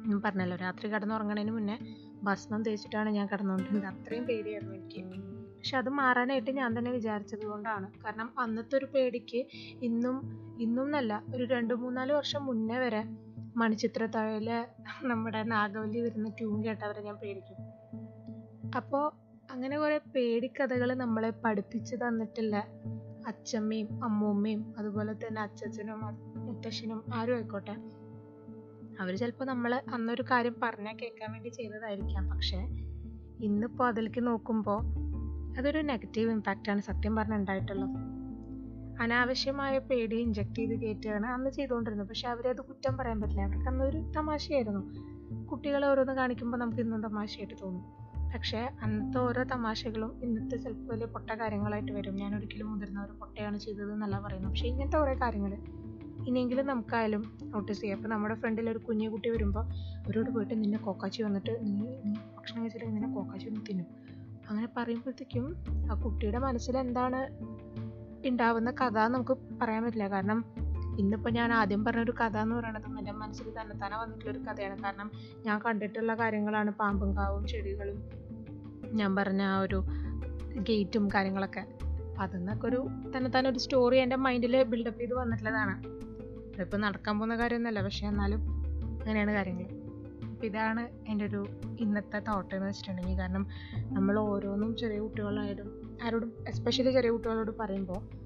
ഞാൻ 0.07 0.23
പറഞ്ഞല്ലോ 0.23 0.57
രാത്രി 0.57 0.93
കിടന്നുറങ്ങണതിന് 0.93 1.51
മുന്നേ 1.51 1.79
ഭസ്മം 2.23 2.63
തേച്ചിട്ടാണ് 2.63 3.11
ഞാൻ 3.11 3.29
കിടന്നുകൊണ്ടിരുന്നത് 3.33 3.87
അത്രയും 3.87 4.25
പേടിയായിരുന്നു 4.25 4.75
എനിക്ക്. 4.75 5.03
പക്ഷെ 5.57 5.77
അത് 5.77 5.89
മാറാനായിട്ട് 5.89 6.51
ഞാൻ 6.51 6.79
തന്നെ 6.79 6.91
വിചാരിച്ചത് 6.91 7.47
കൊണ്ടാണ്. 7.47 7.93
കാരണം 8.05 8.31
അന്നത്തെ 8.39 8.77
ഒരു 8.77 8.85
പേടിക്ക് 8.85 9.47
ഇന്നും 9.83 10.17
ഇന്നും 10.61 10.85
എന്നല്ല 10.85 11.23
ഒരു 11.35 11.45
രണ്ട് 11.45 11.75
മൂന്നാൽ 11.75 12.13
വർഷം 12.13 12.47
മുന്നേ 12.47 12.79
വരെ 12.79 13.05
മണിച്ചിത്രത്താഴിലെ 13.57 14.69
നമ്മുടെ 15.03 15.43
നാഗവല്ലി 15.43 16.01
വരുന്ന 16.01 16.29
ട്യൂൺ 16.29 16.65
കേട്ടവരെ 16.65 17.03
ഞാൻ 17.03 17.17
പേടിക്കും. 17.17 17.57
അപ്പോൾ 18.77 19.13
അങ്ങനെ 19.53 19.79
കുറേ 19.79 19.99
പേടിക്കഥകൾ 19.99 20.95
നമ്മളെ 20.95 21.31
പഠിപ്പിച്ചു 21.31 21.97
തന്നിട്ടില്ല. 21.97 22.67
അച്ഛമ്മയും 23.27 24.05
അമ്മൂമ്മയും 24.05 24.75
അതുപോലെ 24.79 25.13
തന്നെ 25.13 25.43
അച്ചച്ചനും 25.43 26.01
മുത്തശ്ശനും 26.37 27.05
ആരും 27.15 27.35
ആയിക്കോട്ടെ. 27.35 27.77
അവർ 29.01 29.17
ചിലപ്പോൾ 29.17 29.45
നമ്മൾ 29.45 29.83
അന്നൊരു 29.95 30.25
കാര്യം 30.31 30.57
പറഞ്ഞാൽ 30.63 30.97
കേൾക്കാൻ 30.97 31.33
വേണ്ടി 31.33 31.49
ചെയ്തതായിരിക്കാം. 31.49 32.29
പക്ഷേ 32.29 32.59
ഇന്നിപ്പോൾ 33.41 33.89
അതിലേക്ക് 33.89 34.27
നോക്കുമ്പോൾ 34.27 34.83
അതൊരു 35.59 35.79
നെഗറ്റീവ് 35.79 36.31
ഇമ്പാക്റ്റാണ് 36.31 36.81
സത്യം 36.81 37.17
പറഞ്ഞ 37.17 37.35
ഉണ്ടായിട്ടുള്ളത്. 37.35 38.13
അനാവശ്യമായ 39.03 39.79
പേടി 39.79 40.17
ഇഞ്ചക്ട് 40.17 40.55
ചെയ്ത് 40.55 40.75
കയറ്റുകയാണ് 40.75 41.27
അന്ന് 41.27 41.51
ചെയ്തുകൊണ്ടിരുന്നത്. 41.51 42.09
പക്ഷെ 42.09 42.29
അവരത് 42.29 42.61
കുറ്റം 42.61 42.97
പറയാൻ 42.97 43.21
പറ്റില്ല. 43.21 43.43
അവർക്ക് 43.43 43.69
അന്നൊരു 43.69 44.13
തമാശയായിരുന്നു. 44.17 44.93
കുട്ടികളെ 45.47 45.89
ഓരോന്ന് 45.89 46.13
കാണിക്കുമ്പോൾ 46.13 46.59
നമുക്ക് 46.59 46.81
ഇന്നും 46.81 47.03
തമാശയായിട്ട് 47.03 47.55
തോന്നും. 47.63 48.02
പക്ഷേ 48.35 48.71
അന്നത്തെ 48.83 49.19
ഓരോ 49.19 49.43
തമാശകളും 49.43 50.21
ഇന്നത്തെ 50.23 50.57
ചിലപ്പോൾ 50.57 50.93
വലിയ 50.93 51.07
പൊട്ട 51.07 51.31
കാര്യങ്ങളായിട്ട് 51.31 51.93
വരും. 51.93 52.15
ഞാൻ 52.17 52.37
ഒരിക്കലും 52.37 52.73
മുതിർന്ന 52.73 53.05
ഒരു 53.05 53.13
പൊട്ടയാണ് 53.13 53.59
ചെയ്തത് 53.59 53.93
എന്നല്ല 53.93 54.21
പറയുന്നത്. 54.21 54.51
പക്ഷേ 54.51 54.67
ഇങ്ങനത്തെ 54.67 54.97
കുറേ 54.97 55.15
കാര്യങ്ങൾ 55.15 55.57
ഇനിയെങ്കിലും 56.27 56.67
നമുക്കായാലും 56.67 57.39
നോട്ടീസ് 57.43 57.81
ചെയ്യാം. 57.81 57.97
അപ്പോൾ 57.97 58.09
നമ്മുടെ 58.09 58.35
ഫ്രണ്ടിൽ 58.35 58.71
ഒരു 58.71 58.79
കുഞ്ഞു 58.79 59.09
കുട്ടി 59.09 59.29
വരുമ്പോൾ 59.29 59.65
അവരോട് 59.75 60.31
പോയിട്ട് 60.31 60.63
നിന്നെ 60.63 60.79
കോക്കാച്ചി 60.79 61.23
വന്നിട്ട് 61.23 61.59
നീ 61.63 61.73
നീ 62.05 62.15
ഭക്ഷണം 62.39 62.63
കഴിച്ചിട്ട് 62.63 62.87
നിന്നെ 62.87 63.15
കോക്കാച്ചി 63.15 63.49
ഒന്ന് 63.49 63.61
തിന്നും. 63.71 63.87
അങ്ങനെ 64.49 64.69
പറയുമ്പോഴത്തേക്കും 64.77 65.57
ആ 65.93 65.95
കുട്ടിയുടെ 65.95 66.39
മനസ്സിൽ 66.39 66.79
എന്താണ് 66.79 67.21
ഉണ്ടാവുന്ന 68.27 68.71
കഥ 68.71 68.99
നമുക്ക് 68.99 69.37
പറയാൻ 69.63 69.85
പറ്റില്ല. 69.85 70.09
കാരണം 70.09 70.45
ഇന്നിപ്പോൾ 70.99 71.31
ഞാൻ 71.31 71.53
ആദ്യം 71.53 71.85
പറഞ്ഞ 71.85 72.01
ഒരു 72.01 72.15
കഥ 72.21 72.37
എന്ന് 72.37 72.57
പറയുന്നത് 72.57 72.99
എന്റെ 72.99 73.13
മനസ്സിൽ 73.13 73.53
തന്നെ 73.61 73.87
തന്നെ 73.87 73.99
വന്നിട്ടുള്ളൊരു 73.99 74.39
കഥയാണ്. 74.39 74.83
കാരണം 74.83 75.11
ഞാൻ 75.47 75.61
കണ്ടിട്ടുള്ള 75.67 76.15
കാര്യങ്ങളാണ് 76.15 76.71
പാമ്പും 76.71 77.17
കാവും 77.17 77.47
ചെടികളും. 77.47 78.11
ഞാൻ 78.93 79.17
പറഞ്ഞ 79.17 79.43
ആ 79.43 79.61
ഒരു 79.61 79.85
ഗേറ്റും 80.55 81.09
കാര്യങ്ങളൊക്കെ. 81.09 81.61
അപ്പം 81.61 82.23
അതിന്നൊക്കെ 82.23 82.67
ഒരു 82.67 82.87
തന്നെ 83.17 83.31
തന്നെ 83.39 83.51
ഒരു 83.51 83.59
സ്റ്റോറി 83.59 83.97
എന്റെ 83.97 84.17
മൈൻഡിൽ 84.17 84.63
ബിൽഡപ്പ് 84.63 85.01
ചെയ്ത് 85.01 85.15
വന്നിട്ടുള്ളതാണ്. 85.15 85.79
അതിപ്പോൾ 86.57 86.77
നടക്കാൻ 86.77 87.19
പോകുന്ന 87.19 87.37
കാര്യമൊന്നുമല്ല. 87.37 87.83
പക്ഷേ 87.83 88.07
എന്നാലും 88.07 88.39
അങ്ങനെയാണ് 89.01 89.33
കാര്യങ്ങൾ 89.33 89.65
അപ്പം 90.29 90.47
ഇതാണ് 90.47 90.89
എന്റെ 91.09 91.25
ഒരു 91.25 91.47
ഇന്നത്തെ 91.81 92.19
തോട്ട് 92.19 92.55
എന്ന് 92.55 92.69
വെച്ചിട്ടുണ്ടെങ്കിൽ. 92.69 93.19
കാരണം 93.19 93.47
നമ്മൾ 93.77 94.19
ഓരോന്നും 94.19 94.77
ചെറിയ 94.77 94.99
കുട്ടികളായാലും 94.99 95.99
ആരോടും 96.05 96.33
എസ്പെഷ്യലി 96.49 96.91
ചെറിയ 96.91 97.11
കുട്ടികളോട് 97.11 97.51
പറയുമ്പോൾ 97.59 98.22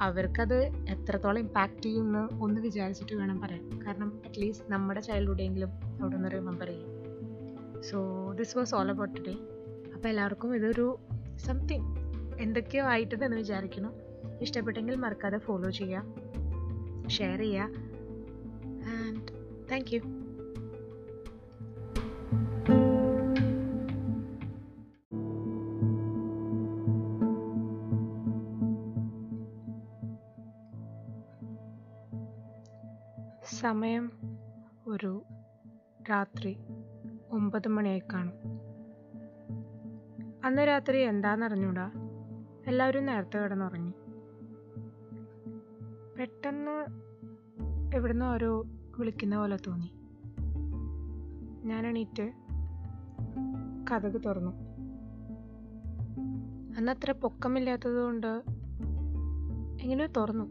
അവർക്കത് 0.00 0.64
എത്രത്തോളം 0.64 1.38
ഇമ്പാക്റ്റ് 1.38 1.82
ചെയ്യുമെന്ന് 1.82 2.42
ഒന്ന് 2.42 2.60
വിചാരിച്ചിട്ട് 2.60 3.14
വേണം 3.14 3.40
പറയാൻ. 3.40 3.86
കാരണം 3.86 4.22
അറ്റ്ലീസ്റ്റ് 4.26 4.72
നമ്മുടെ 4.72 5.00
ചൈൽഡ്ഹുഡെങ്കിലും 5.00 5.68
അവിടെ 6.00 6.16
നിന്ന് 6.16 6.30
റിമെമ്പർ 6.30 6.66
ചെയ്യും 6.66 7.82
so 7.82 8.30
this 8.32 8.58
was 8.58 8.74
all 8.74 8.90
about 8.90 9.20
today 9.20 9.32
അപ്പോൾ 9.94 10.08
എല്ലാവർക്കും 10.08 10.56
ഇതൊരു 10.56 10.98
സംതിങ് 11.36 11.96
എന്തൊക്കെയോ 12.40 12.84
ആയിട്ടുണ്ടെന്ന് 12.84 13.36
വിചാരിക്കുന്നു. 13.36 13.88
ഇഷ്ടപ്പെട്ടെങ്കിൽ 14.40 14.94
മറക്കാതെ 14.94 15.38
ഫോളോ 15.38 15.70
ചെയ്യുക 15.70 17.08
ഷെയർ 17.08 17.38
ചെയ്യുക 17.38 17.62
ആൻഡ് 18.84 19.28
താങ്ക് 19.70 19.94
യു 19.94 20.00
സമയം 33.68 34.12
ഒരു 34.86 35.22
രാത്രി 36.10 36.56
ഒമ്പത് 37.30 37.68
മണിയായി 37.68 38.02
കാണും 38.12 38.32
അന്ന് 40.44 40.68
രാത്രി 40.68 40.98
എന്താണെന്നറിഞ്ഞൂടാ 40.98 41.92
എല്ലാവരും 42.66 43.06
നേരത്തെ 43.06 43.38
കിടന്നുറങ്ങി. 43.38 43.92
പെട്ടെന്ന് 46.18 46.86
എവിടുന്ന് 47.96 48.24
ഓരോ 48.24 48.64
വിളിക്കുന്ന 48.98 49.36
പോലെ 49.36 49.58
തോന്നി. 49.66 49.92
ഞാൻ 51.66 51.86
എണീറ്റ് 51.86 52.32
കഥക് 53.90 54.20
തുറന്നു. 54.26 54.52
അന്ന് 56.76 56.92
അത്ര 56.92 57.10
പൊക്കമില്ലാത്തത് 57.12 58.04
കൊണ്ട് 58.04 58.42
എങ്ങനെയോ 59.80 60.06
തുറന്നു. 60.06 60.44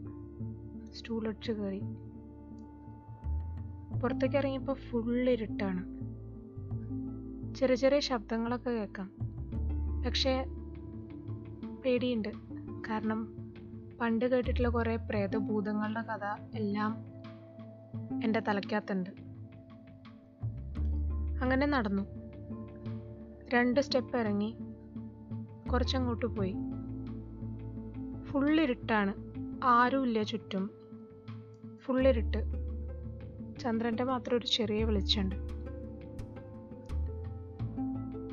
സ്റ്റൂളൊടിച്ച് 0.92 1.52
കയറി. 1.52 1.82
പുറത്തേക്ക് 4.02 4.36
ഇറങ്ങിയപ്പോൾ 4.36 4.72
ഫുൾ 4.72 5.30
ഇരുട്ടാണ്. 5.30 5.98
ചെറിയ 7.54 7.74
ചെറിയ 7.74 8.00
ശബ്ദങ്ങളൊക്കെ 8.00 8.70
കേൾക്കാം. 8.70 9.12
പക്ഷേ 10.06 10.44
പേടിയുണ്ട്. 11.84 12.28
കാരണം 12.90 13.52
പണ്ട് 14.00 14.24
കേട്ടിട്ടുള്ള 14.24 14.68
കുറേ 14.68 14.96
പ്രേതഭൂതങ്ങളുടെ 14.96 16.00
കഥ 16.00 16.42
എല്ലാം 16.54 16.96
എന്റെ 18.24 18.40
തലയ്ക്കകത്തുണ്ട്. 18.40 19.10
അങ്ങനെ 21.42 21.66
നടന്നു. 21.66 22.02
രണ്ട് 23.54 23.80
സ്റ്റെപ്പ് 23.80 24.16
ഇറങ്ങി. 24.16 24.56
കുറച്ചങ്ങോട്ട് 25.72 26.26
പോയി. 26.26 26.54
ഫുള്ളിരുട്ടാണ് 28.24 29.14
ആരുമില്ല 29.64 30.22
ചുറ്റും. 30.22 30.70
ഫുള്ളിരുട്ട് 31.76 32.67
ചന്ദ്രന്റെ 33.58 34.04
മാത്രം 34.04 34.36
ഒരു 34.36 34.46
ചെറിയ 34.46 34.84
വെളിച്ചമുണ്ട്. 34.84 35.36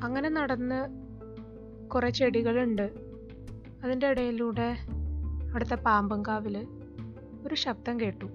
അങ്ങനെ 0.03 0.29
നടന്ന് 0.29 1.05
കുറേ 1.89 2.09
ചെടികളുണ്ട്. 2.09 2.91
അതിന്റെ 3.83 4.07
ഇടയിലൂടെ 4.07 4.77
അവിടുത്തെ 5.49 5.75
പാമ്പങ്കാവിൽ 5.75 6.67
ഒരു 7.47 7.55
ശബ്ദം 7.55 7.99
കേട്ടു. 7.99 8.25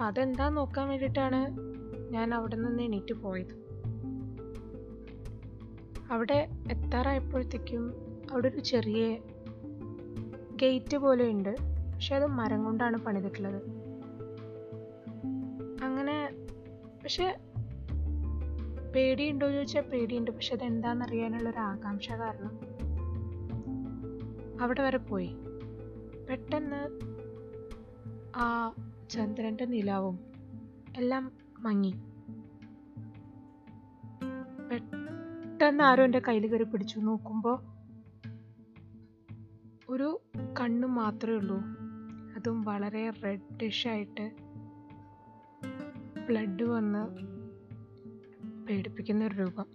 അതെന്താ 0.00 0.48
നോക്കാൻ 0.48 0.88
വേണ്ടിയിട്ടാണ് 0.88 1.58
ഞാൻ 2.12 2.34
അവിടെ 2.34 2.56
നിന്ന് 2.56 2.82
എണീറ്റ് 2.82 3.14
പോയത്? 3.14 3.60
അവിടെ 6.10 6.48
എത്താറായപ്പോഴത്തേക്കും 6.70 7.94
അവിടെ 8.32 8.48
ഒരു 8.48 8.60
ചെറിയ 8.60 9.16
ഗേറ്റ് 10.62 10.96
പോലെ 10.96 11.30
ഉണ്ട്. 11.30 11.56
പക്ഷെ 11.94 12.16
അത് 12.16 12.26
മരം 12.26 12.64
കൊണ്ടാണ് 12.64 12.96
പണിതിട്ടുള്ളത്. 12.96 13.79
പക്ഷെ 17.10 17.38
പേടിയുണ്ടോ 18.94 19.46
എന്ന് 19.46 19.56
ചോദിച്ചാൽ 19.56 19.82
പേടിയുണ്ട്. 19.82 20.30
പക്ഷെ 20.30 20.54
അതെന്താണെന്ന് 20.54 21.04
അറിയാനുള്ള 21.04 21.50
ഒരു 21.50 21.58
ആകാംക്ഷ 21.58 22.10
കാരണം 22.10 22.60
അവിടെ 24.62 24.82
വരെ 24.82 24.98
പോയി. 24.98 25.30
പെട്ടെന്ന് 26.30 27.00
ആ 28.36 28.72
ചന്ദ്രന്റെ 29.10 29.64
നിലാവും 29.64 30.18
എല്ലാം 30.96 31.32
മങ്ങി. 31.60 31.90
പെട്ടെന്ന് 34.70 35.84
ആരോ 35.84 36.04
എന്റെ 36.04 36.18
കയ്യിൽ 36.18 36.46
കയറി 36.46 36.64
പിടിച്ചു. 36.64 36.98
നോക്കുമ്പോൾ 36.98 37.58
ഒരു 39.88 40.20
കണ്ണ് 40.60 40.88
മാത്രമേ 40.88 41.36
ഉള്ളൂ. 41.36 41.58
അതും 42.36 42.62
വളരെ 42.62 43.10
റെഡിഷ് 43.10 43.88
ആയിട്ട് 43.88 44.49
ബ്ലഡ് 46.26 46.62
വന്ന് 46.62 47.08
പേടിപ്പിക്കുന്ന 48.66 49.26
ഒരു 49.26 49.34
രൂപം. 49.34 49.66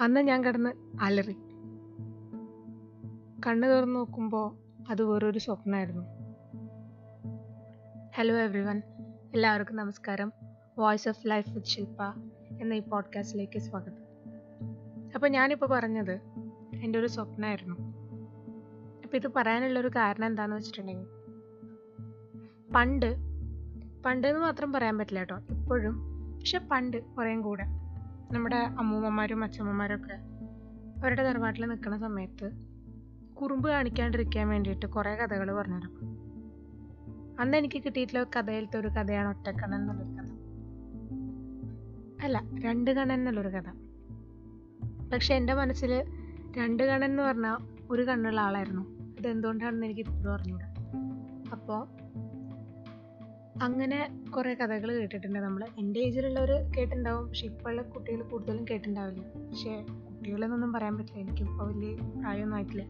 അന്ന് 0.00 0.20
ഞാൻ 0.20 0.44
കിടന്ന് 0.44 0.70
അലറി. 1.00 1.32
കണ്ണു 3.46 3.66
തുറന്ന് 3.66 3.94
നോക്കുമ്പോൾ 3.94 4.56
അത് 4.90 5.02
വേറൊരു 5.02 5.38
സ്വപ്നമായിരുന്നു 5.38 6.04
ഹലോ 8.16 8.34
എവ്രി 8.34 8.60
വൺ 8.60 8.82
എല്ലാവർക്കും 9.34 9.76
നമസ്കാരം. 9.76 10.32
Voice 10.78 11.08
of 11.08 11.26
life 11.26 11.50
with 11.50 11.66
Shilpa 11.66 12.02
എന്ന 12.60 12.74
ഈ 12.74 12.80
പോഡ്കാസ്റ്റിലേക്ക് 12.80 13.58
സ്വാഗതം. 13.58 14.06
അപ്പോൾ 15.14 15.28
ഞാനിപ്പോൾ 15.28 15.66
പറഞ്ഞത് 15.66 16.20
എന്റെ 16.74 16.98
ഒരു 16.98 17.06
സ്വപ്നമായിരുന്നു 17.06 17.76
അപ്പോൾ 19.04 19.16
ഇത് 19.16 19.28
പറയാനുള്ളൊരു 19.36 19.88
കാരണം 19.88 20.24
എന്താണെന്ന് 20.24 20.56
വെച്ചിട്ടുണ്ടെങ്കിൽ 20.56 21.06
പണ്ട് 22.74 23.25
പണ്ട് 24.06 24.26
എന്ന് 24.26 24.40
മാത്രം 24.40 24.72
പറയാൻ 24.72 24.98
പറ്റില്ല 24.98 25.18
കേട്ടോ. 25.18 25.36
ഇപ്പോഴും. 25.50 26.00
പക്ഷെ 26.38 26.58
പണ്ട് 26.58 27.04
കുറേയും 27.04 27.40
കൂടെ. 27.42 27.64
നമ്മുടെ 28.32 28.56
അമ്മൂമ്മമാരും 28.56 29.44
അച്ഛമ്മമാരും 29.44 29.96
ഒക്കെ 29.96 30.14
അവരുടെ 31.02 31.22
തറവാട്ടിൽ 31.22 31.66
നിൽക്കുന്ന 31.66 31.98
സമയത്ത് 31.98 32.50
കുറുമ്പ് 33.34 33.68
കാണിക്കാണ്ടിരിക്കാൻ 33.68 34.48
വേണ്ടിയിട്ട് 34.48 34.86
കുറേ 34.86 35.14
കഥകൾ 35.14 35.52
പറഞ്ഞുതരും 35.52 35.98
അന്ന് 37.40 37.56
എനിക്ക് 37.56 37.82
കിട്ടിയിട്ടുള്ള 37.82 38.40
കഥയിലത്തെ 38.40 38.78
ഒരു 38.78 38.88
കഥയാണ് 38.88 39.28
ഒറ്റക്കണ്ണൻ 39.28 39.80
എന്നുള്ളൊരു 39.80 40.10
കഥ. 40.10 40.32
അല്ല 42.24 42.42
രണ്ട് 42.64 42.90
കണ്ണൻ 42.90 43.18
എന്നുള്ളൊരു 43.18 43.48
കഥ. 43.48 43.68
പക്ഷെ 45.12 45.34
എന്റെ 45.34 45.54
മനസ്സിൽ 45.54 46.04
രണ്ട് 46.56 46.82
കണ്ണൻ 46.82 47.10
എന്ന് 47.10 47.22
പറഞ്ഞാൽ 47.22 47.56
ഒരു 47.90 48.02
കണ്ണുള്ള 48.02 48.40
ആളായിരുന്നു. 48.40 48.82
അതെന്തുകൊണ്ടാണെന്ന് 49.18 49.86
എനിക്ക് 49.86 50.00
ഇപ്പോഴും 50.00 50.34
അറിഞ്ഞൂടാ. 50.34 50.74
അപ്പോൾ 51.52 52.05
അങ്ങനെ 53.62 54.22
കുറേ 54.36 54.54
കഥകൾ 54.54 54.92
കേട്ടിട്ടുണ്ട് 54.92 55.38
നമ്മൾ 55.38 55.66
എന്റെ 55.78 56.00
ഏജിലുള്ളവർ 56.00 56.50
കേട്ടിട്ടുണ്ടാവും. 56.50 57.28
പക്ഷെ 57.28 57.46
ഇപ്പോഴുള്ള 57.46 57.82
കുട്ടികൾ 57.82 58.22
കൂടുതലും 58.22 58.64
കേട്ടിട്ടുണ്ടാവില്ല. 58.64 59.22
പക്ഷേ 59.22 59.82
കുട്ടികളെന്നൊന്നും 59.82 60.72
പറയാൻ 60.72 60.96
പറ്റില്ല. 60.96 61.18
എനിക്കിപ്പോൾ 61.20 61.72
വലിയ 61.72 61.94
പ്രായമൊന്നും 61.94 62.56
ആയിട്ടില്ല. 62.56 62.84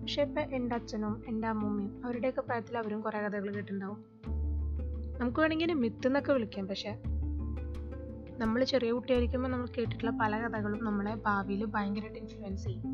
പക്ഷെ 0.00 0.22
ഇപ്പം 0.22 0.54
എന്റെ 0.54 0.74
അച്ഛനും 0.74 1.22
എന്റെ 1.28 1.48
അമ്മൂമ്മയും 1.48 2.06
അവരുടെയൊക്കെ 2.06 2.40
പ്രായത്തിൽ 2.40 2.78
അവരും 2.78 3.00
കുറേ 3.00 3.18
കഥകൾ 3.20 3.50
കേട്ടിട്ടുണ്ടാവും. 3.50 4.04
നമുക്ക് 5.18 5.40
വേണമെങ്കിൽ 5.40 5.72
മിത്ത് 5.72 6.06
എന്നൊക്കെ 6.06 6.32
വിളിക്കാം. 6.32 6.68
പക്ഷേ 6.68 6.98
നമ്മൾ 8.38 8.64
ചെറിയ 8.64 8.92
കുട്ടിയായിരിക്കുമ്പോൾ 8.92 9.48
നമ്മൾ 9.48 9.66
കേട്ടിട്ടുള്ള 9.66 10.10
പല 10.10 10.36
കഥകളും 10.36 10.84
നമ്മളെ 10.84 11.14
ഭാവിയിൽ 11.14 11.64
ഭയങ്കരമായിട്ട് 11.64 12.18
ഇൻഫ്ലുവൻസ് 12.18 12.64
ചെയ്യും. 12.64 12.84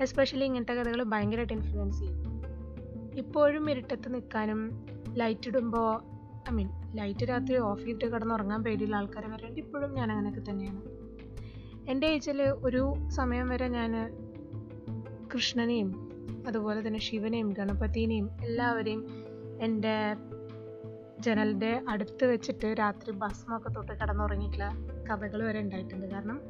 എസ്പെഷ്യലി 0.00 0.44
ഇങ്ങനത്തെ 0.44 0.72
കഥകൾ 0.72 1.02
ഭയങ്കരമായിട്ട് 1.02 1.52
ഇൻഫ്ലുവൻസ് 1.52 1.98
ചെയ്യും. 1.98 2.28
ഇപ്പോഴും 3.18 3.70
ഇരുട്ടത്ത് 3.70 4.14
നിൽക്കാനും 4.14 4.86
ലൈറ്റ് 5.08 5.48
ഇടുമ്പോൾ 5.48 6.17
ഐ 6.50 6.52
മീൻ 6.52 6.68
ലൈറ്റ് 6.94 7.28
രാത്രി 7.28 7.56
ഓഫ് 7.56 7.84
ചെയ്തിട്ട് 7.84 8.12
കിടന്നുറങ്ങാൻ 8.12 8.62
പേടിയുള്ള 8.62 8.96
ആൾക്കാർ 8.96 9.32
വരെ 9.32 9.46
ഇപ്പോഴും 9.46 9.94
ഞാൻ 9.94 10.12
അങ്ങനെയൊക്കെ 10.12 10.50
തന്നെയാണ്. 10.50 10.82
എന്റെ 11.90 12.06
ഏജിൽ 12.06 12.42
ഒരു 12.42 12.94
സമയം 13.08 13.48
വരെ 13.48 13.68
ഞാൻ 13.68 13.92
കൃഷ്ണനെയും 15.34 16.08
അതുപോലെ 16.48 16.86
തന്നെ 16.86 17.00
ശിവനെയും 17.00 17.52
ഗണപതിനെയും 17.52 18.30
എല്ലാവരെയും 18.44 19.06
എന്റെ 19.60 20.16
ജനലിന്റെ 21.20 21.82
അടുത്ത് 21.88 22.24
വെച്ചിട്ട് 22.24 22.74
രാത്രി 22.78 23.10
ഭസ്മൊക്കെ 23.10 23.68
തൊട്ട് 23.68 23.92
കിടന്നുറങ്ങിയിട്ടുള്ള 23.92 24.68
കഥകൾ 25.10 25.42
വരെ 25.42 25.60
ഉണ്ടായിട്ടുണ്ട്. 25.60 26.06
കാരണം 26.06 26.40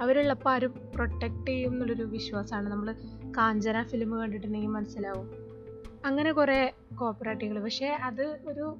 അവരുള്ളപ്പോൾ 0.00 0.50
ആരും 0.50 0.74
പ്രൊട്ടക്റ്റ് 0.94 1.46
ചെയ്യും 1.46 1.72
എന്നുള്ളൊരു 1.72 2.02
വിശ്വാസമാണ്. 2.02 2.68
നമ്മൾ 2.68 2.92
കാഞ്ചന 3.38 3.82
ഫിലിം 3.82 4.18
കണ്ടിട്ടുണ്ടെങ്കിൽ 4.18 4.68
മനസ്സിലാവും. 4.68 5.39
അങ്ങനെ 6.04 6.32
കുറേ 6.32 6.72
കോപ്പറേറ്റീവുകൾ 6.94 7.62
പക്ഷേ 7.62 7.86
അത് 7.86 8.22
ഒരു 8.22 8.78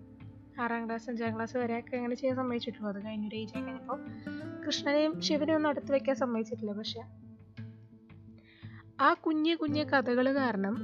ആറാം 0.61 0.87
ക്ലാസ് 0.87 1.11
അഞ്ചാം 1.11 1.37
ക്ലാസ് 1.37 1.57
വരെയൊക്കെ 1.57 1.97
അങ്ങനെ 1.97 2.15
ചെയ്യാൻ 2.15 2.37
സമ്മതിച്ചിട്ടുള്ളൂ. 2.37 2.93
അത് 2.93 3.05
കഴിഞ്ഞൊരു 3.07 3.37
ഏജ് 3.37 3.55
കഴിഞ്ഞപ്പോൾ 3.55 4.07
കൃഷ്ണനെയും 4.67 5.21
ശിവനെയും 5.21 5.57
ഒന്നും 5.57 5.71
അടുത്ത് 5.71 5.93
വയ്ക്കാൻ 5.93 6.17
സമ്മതിച്ചിട്ടില്ല. 6.17 6.73
പക്ഷെ 6.73 7.01
ആ 9.01 9.15
കുഞ്ഞു 9.15 9.55
കുഞ്ഞു 9.55 9.85
കഥകൾ 9.85 10.35
കാരണം 10.35 10.77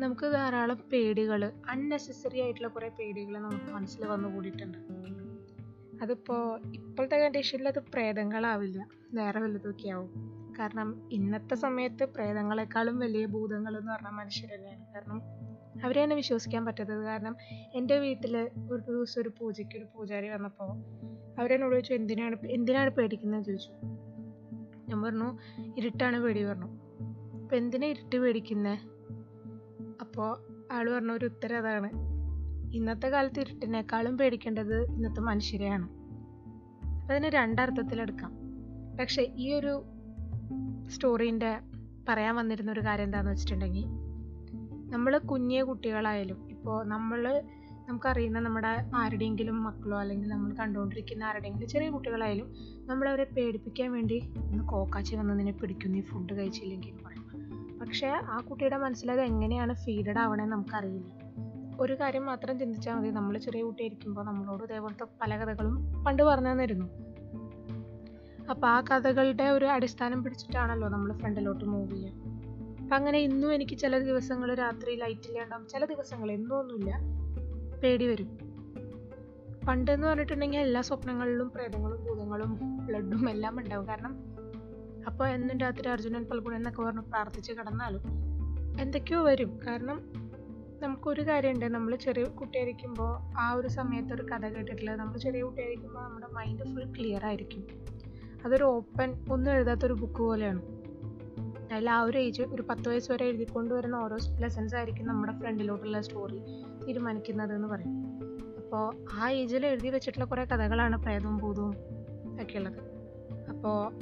നമുക്ക് 0.00 0.32
ധാരാളം 0.32 0.76
പേടികൾ 0.92 1.52
അൺനെസസറി 1.68 2.40
ആയിട്ടുള്ള 2.40 2.68
കുറേ 2.68 2.88
പേടികൾ 2.88 3.38
നമുക്ക് 3.38 3.64
മനസ്സിൽ 3.64 4.06
വന്നു 4.06 4.28
കൂടിയിട്ടുണ്ട്. 4.28 4.78
അതിപ്പോൾ 6.02 6.60
ഇപ്പോഴത്തെ 6.74 7.16
കണ്ടീഷനിൽ 7.16 7.68
അത് 7.68 7.78
പ്രേതങ്ങളാവില്ല. 7.78 8.88
വേറെ 9.14 9.40
വല്ലതൊക്കെ 9.40 9.88
ആവും. 9.88 10.34
കാരണം 10.58 11.08
ഇന്നത്തെ 11.12 11.54
സമയത്ത് 11.54 12.04
പ്രേതങ്ങളെക്കാളും 12.04 12.98
വലിയ 12.98 13.26
ഭൂതങ്ങൾ 13.26 13.78
എന്ന് 13.78 13.92
പറഞ്ഞാൽ 13.92 14.10
മനുഷ്യർ 14.10 14.50
തന്നെയാണ് 14.54 14.94
കാരണം 14.94 15.22
അവരെ 15.82 16.04
തന്നെ 16.04 16.16
വിശ്വസിക്കാൻ 16.16 16.64
പറ്റാത്തത് 16.64 17.04
കാരണം 17.04 17.36
എന്റെ 17.74 17.98
വീട്ടിൽ 17.98 18.50
ഒരു 18.70 18.82
ദിവസം 18.92 19.22
ഒരു 19.22 19.30
പൂജയ്ക്ക് 19.38 19.78
ഒരു 19.78 19.84
പൂജാരി 19.84 20.28
വന്നപ്പോൾ 20.28 20.78
അവരെന്നോട് 21.40 21.74
ചോദിച്ചു 21.74 21.94
എന്തിനാണ് 21.94 22.46
എന്തിനാണ് 22.46 22.90
പേടിക്കുന്നത് 22.90 23.44
ചോദിച്ചു. 23.44 23.70
ഞാൻ 24.88 25.02
പറഞ്ഞു 25.02 25.38
ഇരുട്ടാണ് 25.76 26.20
പേടി 26.20 26.44
പറഞ്ഞു. 26.44 26.66
അപ്പം 27.42 27.56
എന്തിനാ 27.56 27.86
ഇരുട്ട് 27.86 28.16
പേടിക്കുന്നത് 28.16 28.78
അപ്പോൾ 30.00 30.38
ആൾ 30.72 30.90
പറഞ്ഞ 30.90 31.10
ഒരു 31.10 31.24
ഉത്തരം 31.24 31.56
അതാണ്. 31.56 31.90
ഇന്നത്തെ 32.74 33.08
കാലത്ത് 33.08 33.40
ഇരുട്ടിനേക്കാളും 33.40 34.18
പേടിക്കേണ്ടത് 34.18 34.82
ഇന്നത്തെ 34.82 35.20
മനുഷ്യരെയാണ്. 35.20 35.88
അതിനെ 37.10 37.30
രണ്ടർത്ഥത്തിലെടുക്കാം 37.30 38.32
പക്ഷേ 39.00 39.22
ഈ 39.22 39.52
ഒരു 39.52 39.84
സ്റ്റോറീന്റെ 40.88 41.60
പറയാൻ 42.08 42.36
വന്നിരുന്ന 42.36 42.72
ഒരു 42.72 42.80
കാര്യം 42.80 43.04
എന്താണെന്ന് 43.04 43.32
വെച്ചിട്ടുണ്ടെങ്കിൽ 43.32 44.03
നമ്മൾ 44.90 45.18
കുഞ്ഞേ 45.18 45.62
കുട്ടികളായാലും 45.62 46.50
ഇപ്പോൾ 46.50 46.84
നമ്മൾ 46.84 47.42
നമുക്കറിയുന്ന 47.88 48.40
നമ്മുടെ 48.40 48.84
ആരുടെയെങ്കിലും 48.94 49.64
മക്കളോ 49.64 49.98
അല്ലെങ്കിൽ 49.98 50.28
നമ്മൾ 50.28 50.54
കണ്ടുകൊണ്ടിരിക്കുന്ന 50.54 51.24
ആരുടെയെങ്കിലും 51.24 51.68
ചെറിയ 51.68 51.90
കുട്ടികളായാലും 51.90 52.54
നമ്മളവരെ 52.86 53.24
പേടിപ്പിക്കാൻ 53.24 53.92
വേണ്ടി 53.92 54.32
ഒന്ന് 54.36 54.64
കോക്കാച്ചി 54.64 55.16
വന്ന് 55.16 55.38
നിന്നെ 55.38 55.52
പിടിക്കുന്നു 55.52 55.98
ഈ 55.98 56.00
ഫുഡ് 56.00 56.34
കഴിച്ചില്ലെങ്കിൽ 56.34 56.88
എന്ന് 56.88 57.04
പറയും. 57.04 57.24
പക്ഷേ 57.78 58.08
ആ 58.08 58.40
കുട്ടിയുടെ 58.50 58.76
മനസ്സിലത് 58.76 59.20
എങ്ങനെയാണ് 59.20 59.74
ഫീഡഡ് 59.74 60.18
ആവണമെന്ന് 60.18 60.52
നമുക്കറിയില്ല. 60.52 61.12
ഒരു 61.80 62.00
കാര്യം 62.00 62.26
മാത്രം 62.26 62.58
ചിന്തിച്ചാൽ 62.58 62.94
മതി. 62.94 63.10
നമ്മൾ 63.10 63.38
ചെറിയ 63.38 63.62
കുട്ടിയായിരിക്കുമ്പോൾ 63.62 64.24
നമ്മളോട് 64.24 64.64
ഇതേപോലത്തെ 64.64 65.06
പല 65.22 65.36
കഥകളും 65.36 66.04
പണ്ട് 66.04 66.22
പറഞ്ഞു 66.22 66.52
തന്നിരുന്നു 66.52 66.86
അപ്പോൾ 68.50 68.66
ആ 68.66 68.80
കഥകളുടെ 68.80 69.44
ഒരു 69.44 69.64
അടിസ്ഥാനം 69.64 70.22
പിടിച്ചിട്ടാണല്ലോ 70.22 70.88
നമ്മൾ 70.88 71.18
ഫ്രണ്ടിലോട്ട് 71.18 71.64
മൂവ് 71.64 71.90
ചെയ്യുക 71.90 72.33
അപ്പം 72.84 72.96
അങ്ങനെ 72.96 73.18
ഇന്നും 73.18 73.54
എനിക്ക് 73.54 73.78
ചില 73.78 73.98
ദിവസങ്ങൾ 73.98 74.54
രാത്രി 74.54 74.94
ലൈറ്റ് 74.94 75.28
ഇല്ലാണ്ടാവും 75.28 75.68
ചില 75.68 75.84
ദിവസങ്ങൾ 75.84 76.32
എന്നൊന്നുമില്ല 76.32 77.00
പേടി 77.82 78.06
വരും. 78.06 78.38
പണ്ടെന്ന് 79.68 80.06
പറഞ്ഞിട്ടുണ്ടെങ്കിൽ 80.06 80.58
എല്ലാ 80.58 80.80
സ്വപ്നങ്ങളിലും 80.80 81.50
പ്രേതങ്ങളും 81.50 82.04
ഭൂതങ്ങളും 82.04 82.58
ബ്ലഡും 82.86 83.30
എല്ലാം 83.30 83.58
ഉണ്ടാവും. 83.58 83.88
കാരണം 83.88 84.34
അപ്പോൾ 85.06 85.28
എന്നും 85.28 85.58
രാത്രി 85.58 85.88
അർജുനൻ 85.88 86.24
പൽഗുണൻ 86.24 86.56
എന്നൊക്കെ 86.56 86.82
പറഞ്ഞ് 86.82 87.00
പ്രാർത്ഥിച്ച് 87.00 87.52
കിടന്നാലും 87.52 88.00
എന്തൊക്കെയോ 88.80 89.22
വരും. 89.22 89.60
കാരണം 89.66 90.12
നമുക്കൊരു 90.82 91.26
കാര്യമുണ്ട്. 91.28 91.64
നമ്മൾ 91.64 91.96
ചെറിയ 91.96 92.24
കുട്ടിയായിരിക്കുമ്പോൾ 92.24 93.40
ആ 93.40 93.52
ഒരു 93.52 93.68
സമയത്ത് 93.68 94.14
ഒരു 94.14 94.22
കഥ 94.22 94.48
കേട്ടിട്ടില്ല. 94.48 94.96
നമ്മൾ 94.96 95.18
ചെറിയ 95.18 95.42
കുട്ടിയായിരിക്കുമ്പോൾ 95.42 96.00
നമ്മുടെ 96.00 96.26
മൈൻഡ് 96.26 96.62
ഫുൾ 96.62 96.92
ക്ലിയർ 96.92 97.24
ആയിരിക്കും. 97.24 97.66
അതൊരു 98.44 98.64
ഓപ്പൺ 98.64 99.24
ഒന്നും 99.30 99.52
എഴുതാത്തൊരു 99.52 99.92
ബുക്ക് 99.92 100.20
പോലെയാണ്. 100.20 100.73
അതിൽ 101.72 101.90
ആ 101.90 102.00
ഒരു 102.00 102.18
ഏജ് 102.18 102.42
ഒരു 102.42 102.62
പത്ത് 102.62 102.88
വയസ്സ് 102.88 103.12
വരെ 103.12 103.26
എഴുതിക്കൊണ്ട് 103.26 103.74
വരുന്ന 103.74 103.96
ഓരോ 103.96 104.16
ലെസൺസ് 104.38 104.74
ആയിരിക്കും 104.74 105.06
നമ്മുടെ 105.06 105.32
ഫ്രണ്ടിലോട്ടുള്ള 105.32 106.00
സ്റ്റോറി 106.00 106.38
തീരുമാനിക്കുന്നത് 106.86 107.54
എന്ന് 107.54 107.68
പറയും. 107.68 108.20
അപ്പോൾ 108.56 109.04
ആ 109.12 109.30
ഏജിൽ 109.30 109.66
എഴുതി 109.66 109.88
വെച്ചിട്ടുള്ള 109.88 110.24
കുറേ 110.24 110.44
കഥകളാണ് 110.44 111.02
പ്രേതവും 111.02 111.36
ഭൂതവും 111.36 111.74
ഒക്കെ 112.42 112.58
ഉള്ളത്. 112.58 112.78
അപ്പോൾ 113.48 113.92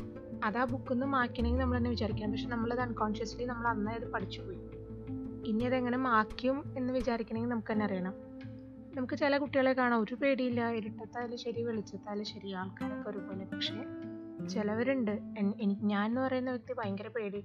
അത് 0.44 0.58
ആ 0.58 0.64
ബുക്കിൽ 0.64 0.92
നിന്ന് 0.92 1.06
മാറ്റണമെങ്കിൽ 1.06 1.60
നമ്മൾ 1.60 1.76
തന്നെ 1.76 1.90
വിചാരിക്കണം. 1.90 2.30
പക്ഷെ 2.30 2.48
നമ്മളത് 2.48 2.80
അൺകോൺഷ്യസ്ലി 2.80 3.44
നമ്മൾ 3.44 3.68
അന്നേ 3.68 3.92
അത് 3.92 4.12
പഠിച്ചു 4.12 4.40
പോയി. 4.40 4.58
ഇനി 5.46 5.64
അതെങ്ങനെ 5.64 5.98
മാക്കിയും 5.98 6.74
എന്ന് 6.78 6.92
വിചാരിക്കണമെങ്കിൽ 6.92 7.48
നമുക്ക് 7.48 7.72
തന്നെ 7.72 7.86
അറിയണം. 7.86 8.14
നമുക്ക് 8.96 9.14
ചില 9.14 9.38
കുട്ടികളെ 9.38 9.72
കാണാം. 9.72 10.00
ഒരു 10.00 10.14
പേടിയില്ല. 10.14 10.70
ഇരുട്ടത്തായാലും 10.70 11.38
ശരി 11.38 11.62
വെളിച്ചത്തായാലും 11.62 12.24
ശരി 12.24 12.52
ആൾക്കാരൊക്കെ 12.52 13.10
ഒരുപോലെ. 13.10 13.44
പക്ഷേ 13.44 13.84
ചിലവരുണ്ട്. 14.48 15.10
എനിക്ക് 15.60 15.82
ഞാൻ 15.82 16.06
എന്ന് 16.06 16.20
പറയുന്ന 16.20 16.50
വ്യക്തി 16.50 16.72
ഭയങ്കര 16.72 17.08
പേടി. 17.08 17.40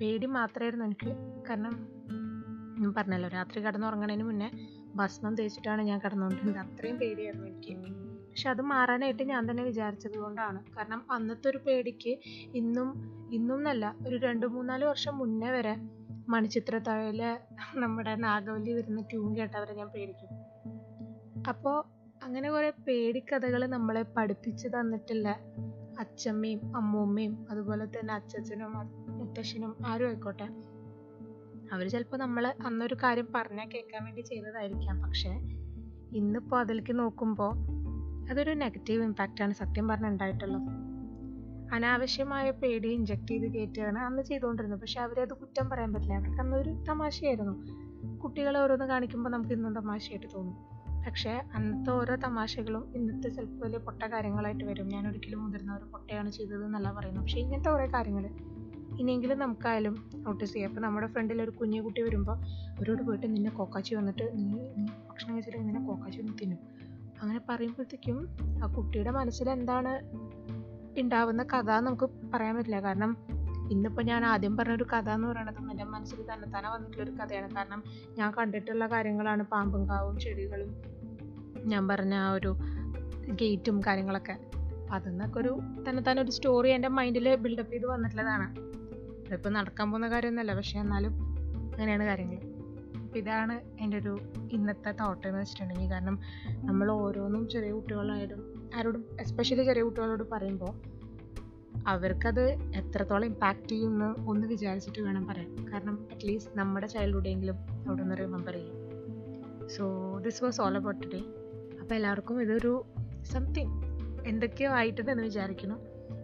പേടി 0.00 0.26
മാത്രമായിരുന്നു 0.26 0.84
എനിക്ക്. 0.84 1.42
കാരണം 1.50 1.88
ഞാൻ 2.80 2.94
പറഞ്ഞല്ലോ 2.94 3.28
രാത്രി 3.28 3.60
കിടന്നുറങ്ങണതിന് 3.60 4.22
മുന്നേ 4.22 4.50
ഭസ്മം 4.94 5.34
തേച്ചിട്ടാണ് 5.34 5.82
ഞാൻ 5.82 6.00
കിടന്നുകൊണ്ടിരുന്നത് 6.04 6.58
അത്രയും 6.58 6.96
പേടിയായിരുന്നു 6.96 7.46
എനിക്ക്. 7.46 7.92
പക്ഷെ 8.28 8.50
അത് 8.50 8.62
മാറാനായിട്ട് 8.62 9.22
ഞാൻ 9.22 9.50
തന്നെ 9.50 9.62
വിചാരിച്ചത് 9.62 10.18
കൊണ്ടാണ്. 10.18 10.64
കാരണം 10.76 11.12
അന്നത്തെ 11.12 11.48
ഒരു 11.48 11.58
പേടിക്ക് 11.58 12.18
ഇന്നും 12.54 12.88
ഇന്നും 13.32 13.56
എന്നല്ല 13.56 13.94
ഒരു 14.08 14.16
രണ്ട് 14.16 14.46
മൂന്നാൽ 14.46 14.84
വർഷം 14.84 15.18
മുന്നേ 15.18 15.50
വരെ 15.50 15.76
മണിച്ചിത്രത്താഴിലെ 16.28 17.40
നമ്മുടെ 17.74 18.14
നാഗവല്ലി 18.14 18.72
വരുന്ന 18.72 19.00
ട്യൂൺ 19.00 19.36
കേട്ടവരെ 19.36 19.74
ഞാൻ 19.74 19.88
പേടിക്കും. 19.88 20.28
അപ്പോൾ 21.48 21.84
അങ്ങനെ 22.24 22.50
കുറേ 22.50 22.70
പേടിക്കഥകൾ 22.70 23.66
നമ്മളെ 23.66 24.04
പഠിപ്പിച്ചു 24.16 24.68
തന്നിട്ടില്ല. 24.68 25.38
അച്ചമ്മയും 26.00 26.76
അമ്മൂമ്മയും 26.76 27.46
അതുപോലെ 27.50 27.86
തന്നെ 27.86 28.14
അച്ഛച്ചനും 28.14 28.72
മുത്തശ്ശനും 29.18 29.76
ആരും 29.86 30.06
ആയിക്കോട്ടെ. 30.06 30.48
അവർ 31.72 31.88
ചിലപ്പോൾ 31.88 32.16
നമ്മൾ 32.16 32.54
അന്നൊരു 32.66 32.96
കാര്യം 33.02 33.26
പറഞ്ഞാൽ 33.34 33.68
കേൾക്കാൻ 33.68 34.04
വേണ്ടി 34.04 34.20
ചെയ്തതായിരിക്കാം. 34.20 35.02
പക്ഷേ 35.02 35.30
ഇന്നിപ്പോൾ 36.12 36.60
അതിലേക്ക് 36.60 36.98
നോക്കുമ്പോൾ 36.98 37.56
അതൊരു 38.30 38.50
നെഗറ്റീവ് 38.50 39.02
ഇമ്പാക്റ്റാണ് 39.02 39.52
സത്യം 39.52 39.88
പറഞ്ഞാൽ 39.88 40.10
ഉണ്ടായിട്ടുള്ളത്. 40.10 40.62
അനാവശ്യമായ 41.74 42.50
പേടി 42.50 42.88
ഇഞ്ചെക്ട് 42.88 43.26
ചെയ്ത് 43.26 43.52
കയറ്റുകയാണ് 43.52 43.98
അന്ന് 43.98 44.22
ചെയ്തുകൊണ്ടിരുന്നത്. 44.22 44.80
പക്ഷെ 44.80 45.00
അവരത് 45.00 45.28
കുറ്റം 45.28 45.70
പറയാൻ 45.70 45.92
പറ്റില്ല. 45.92 46.14
അവർക്ക് 46.14 46.40
അന്നൊരു 46.40 46.70
തമാശയായിരുന്നു. 46.88 47.66
കുട്ടികളെ 48.18 48.60
ഓരോന്ന് 48.60 48.84
കാണിക്കുമ്പോൾ 48.84 49.30
നമുക്ക് 49.30 49.52
ഇന്നും 49.52 49.74
തമാശയായിട്ട് 49.74 50.26
തോന്നും. 50.34 50.79
പക്ഷേ 51.06 51.42
അന്നത്തെ 51.54 51.90
ഓരോ 51.90 52.16
തമാശകളും 52.16 52.92
ഇന്നത്തെ 52.94 53.28
ചിലപ്പോൾ 53.28 53.64
വലിയ 53.64 53.78
പൊട്ട 53.78 54.02
കാര്യങ്ങളായിട്ട് 54.02 54.64
വരും. 54.64 54.88
ഞാൻ 54.88 55.08
ഒരിക്കലും 55.08 55.44
മുതിർന്ന 55.44 55.76
ഒരു 55.76 55.84
പൊട്ടയാണ് 55.84 56.30
ചെയ്തത് 56.30 56.64
എന്നല്ല 56.64 56.92
പറയുന്നത്. 56.92 57.24
പക്ഷേ 57.24 57.38
ഇങ്ങനത്തെ 57.38 57.70
കുറേ 57.70 57.86
കാര്യങ്ങൾ 57.86 58.30
ഇനിയെങ്കിലും 59.00 59.38
നമുക്കായാലും 59.38 60.10
നോട്ടീസ് 60.14 60.52
ചെയ്യാം. 60.52 60.68
അപ്പോൾ 60.68 60.80
നമ്മുടെ 60.80 61.06
ഫ്രണ്ടിൽ 61.06 61.42
ഒരു 61.42 61.50
കുഞ്ഞു 61.50 61.80
കുട്ടി 61.80 62.02
വരുമ്പോൾ 62.02 62.36
അവരോട് 62.78 63.02
പോയിട്ട് 63.02 63.34
നിന്നെ 63.34 63.50
കോക്കാച്ചി 63.50 63.94
വന്നിട്ട് 63.94 64.38
നീ 64.38 64.44
നീ 64.76 64.86
ഭക്ഷണം 65.10 65.34
കഴിച്ചിട്ട് 65.34 65.58
നിന്നെ 65.58 65.86
കോക്കാച്ചി 65.86 66.20
വന്ന് 66.20 66.32
തിന്നും. 66.42 66.58
അങ്ങനെ 67.22 67.40
പറയുമ്പോഴത്തേക്കും 67.48 68.28
ആ 68.64 68.72
കുട്ടിയുടെ 68.72 69.10
മനസ്സിൽ 69.10 69.50
എന്താണ് 69.50 69.92
ഉണ്ടാവുന്ന 71.00 71.42
കഥ 71.42 71.70
നമുക്ക് 71.70 72.10
പറയാൻ 72.34 72.56
പറ്റില്ല. 72.56 72.80
കാരണം 72.80 73.16
ഇന്നിപ്പോൾ 73.70 74.02
ഞാൻ 74.02 74.24
ആദ്യം 74.24 74.56
പറഞ്ഞ 74.56 74.72
ഒരു 74.72 74.84
കഥ 74.84 75.10
എന്ന് 75.10 75.28
പറയുന്നത് 75.28 75.70
എന്റെ 75.70 75.84
മനസ്സിൽ 75.84 76.20
വന്നിട്ടുള്ള 76.20 77.02
ഒരു 77.02 77.10
കഥയാണ്. 77.10 77.54
കാരണം 77.54 77.82
ഞാൻ 78.18 78.32
കണ്ടിട്ടുള്ള 78.38 78.86
കാര്യങ്ങളാണ് 78.86 79.42
പാമ്പും 79.42 79.88
കാവും 79.88 80.18
ചെടികളും. 80.18 80.76
ഞാൻ 81.64 81.88
പറഞ്ഞ 81.88 82.14
ആ 82.14 82.32
ഒരു 82.32 82.56
ഗേറ്റും 83.32 83.80
കാര്യങ്ങളൊക്കെ. 83.80 84.32
അപ്പം 84.32 84.94
അതെന്നൊക്കെ 84.94 85.40
ഒരു 85.40 85.60
തന്നെത്താനെ 85.88 86.22
ഒരു 86.22 86.30
സ്റ്റോറി 86.30 86.70
എന്റെ 86.70 86.88
മൈൻഡിൽ 86.88 87.34
ബിൽഡപ്പ് 87.34 87.72
ചെയ്ത് 87.72 87.86
വന്നിട്ടുള്ളതാണ്. 87.86 88.70
അതിപ്പോൾ 89.28 89.48
നടക്കാൻ 89.48 89.90
പോകുന്ന 89.90 90.08
കാര്യമൊന്നുമല്ല 90.10 90.54
പക്ഷേ 90.54 90.78
എന്നാലും 90.78 91.12
അങ്ങനെയാണ് 91.72 92.04
കാര്യങ്ങൾ 92.04 92.36
അപ്പം 92.96 93.18
ഇതാണ് 93.18 93.60
എന്റെ 93.80 93.98
ഒരു 93.98 94.18
ഇന്നത്തെ 94.52 94.92
തോട്ട് 94.92 95.28
എന്ന് 95.28 95.40
വെച്ചിട്ടുണ്ടെങ്കിൽ 95.40 95.92
കാരണം 95.92 96.18
നമ്മൾ 96.48 96.92
ഓരോന്നും 96.92 97.48
ചെറിയ 97.48 97.70
കുട്ടികളായാലും 97.70 98.70
ആരോടും 98.76 99.04
എസ്പെഷ്യലി 99.20 99.64
ചെറിയ 99.64 99.82
കുട്ടികളോട് 99.82 100.30
പറയുമ്പോൾ 100.30 100.99
അവർക്കത് 101.86 102.50
എത്രത്തോളം 102.50 103.24
ഇമ്പാക്റ്റ് 103.24 103.68
ചെയ്യുമെന്ന് 103.68 104.28
ഒന്ന് 104.28 104.46
വിചാരിച്ചിട്ട് 104.46 105.02
വേണം 105.02 105.26
പറയാൻ. 105.26 105.72
കാരണം 105.72 106.08
അറ്റ്ലീസ്റ്റ് 106.12 106.58
നമ്മുടെ 106.58 106.86
ചൈൽഡ്ഹുഡെങ്കിലും 106.86 107.54
അവിടെ 107.88 108.02
നിന്ന് 108.02 108.16
റിമെമ്പർ 108.18 108.54
ചെയ്യും. 108.54 108.80
So 109.68 110.18
this 110.18 110.44
was 110.44 110.60
all 110.60 110.76
about 110.76 111.06
today 111.06 111.22
അപ്പോൾ 111.80 111.94
എല്ലാവർക്കും 111.94 112.42
ഇതൊരു 112.42 112.84
സംതിങ് 113.22 113.82
എന്തൊക്കെയോ 114.26 114.70
ആയിട്ടുണ്ടെന്ന് 114.70 115.22
വിചാരിക്കുന്നു. 115.22 115.74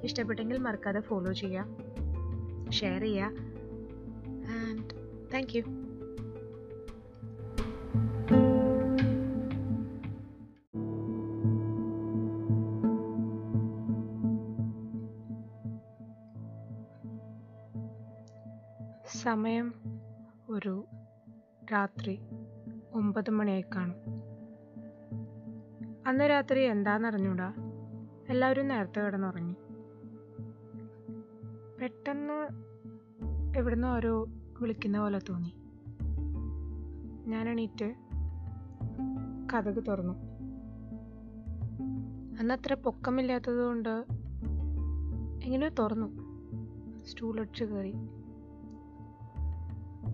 ഇഷ്ടപ്പെട്ടെങ്കിൽ 0.04 0.59
മറക്കാതെ 0.59 1.00
ഫോളോ 1.00 1.32
ചെയ്യുക 1.32 2.70
ഷെയർ 2.70 3.00
ചെയ്യുക 3.00 3.24
ആൻഡ് 4.48 4.90
താങ്ക് 5.35 5.56
യു 5.56 5.62
സമയം 19.37 19.75
ഒരു 20.49 20.85
രാത്രി 21.72 22.18
ഒമ്പത് 22.92 23.31
മണിയായി 23.31 23.64
കാണും 23.75 23.94
അന്ന് 26.07 26.31
രാത്രി 26.31 26.61
എന്താണെന്നറിഞ്ഞൂടാ? 26.61 27.55
എല്ലാവരും 28.29 28.68
നേരത്തെ 28.68 29.01
കിടന്നുറങ്ങി. 29.01 29.55
പെട്ടെന്ന് 31.81 32.49
എവിടുന്നോ 33.59 33.96
ഒരു 33.96 34.29
വിളിക്കുന്ന 34.61 34.99
പോലെ 34.99 35.18
തോന്നി. 35.18 35.55
ഞാൻ 37.29 37.49
എണീറ്റ് 37.49 37.94
കഥക് 39.55 39.87
തുറന്നു. 39.88 40.14
അന്ന് 42.40 42.55
അത്ര 42.55 42.75
പൊക്കമില്ലാത്തത് 42.75 43.64
കൊണ്ട് 43.64 44.07
എങ്ങനെയോ 45.44 45.68
തുറന്നു. 45.68 46.07
സ്റ്റൂൾ 47.05 47.40
അടിച്ച് 47.40 47.64
കയറി. 47.64 47.94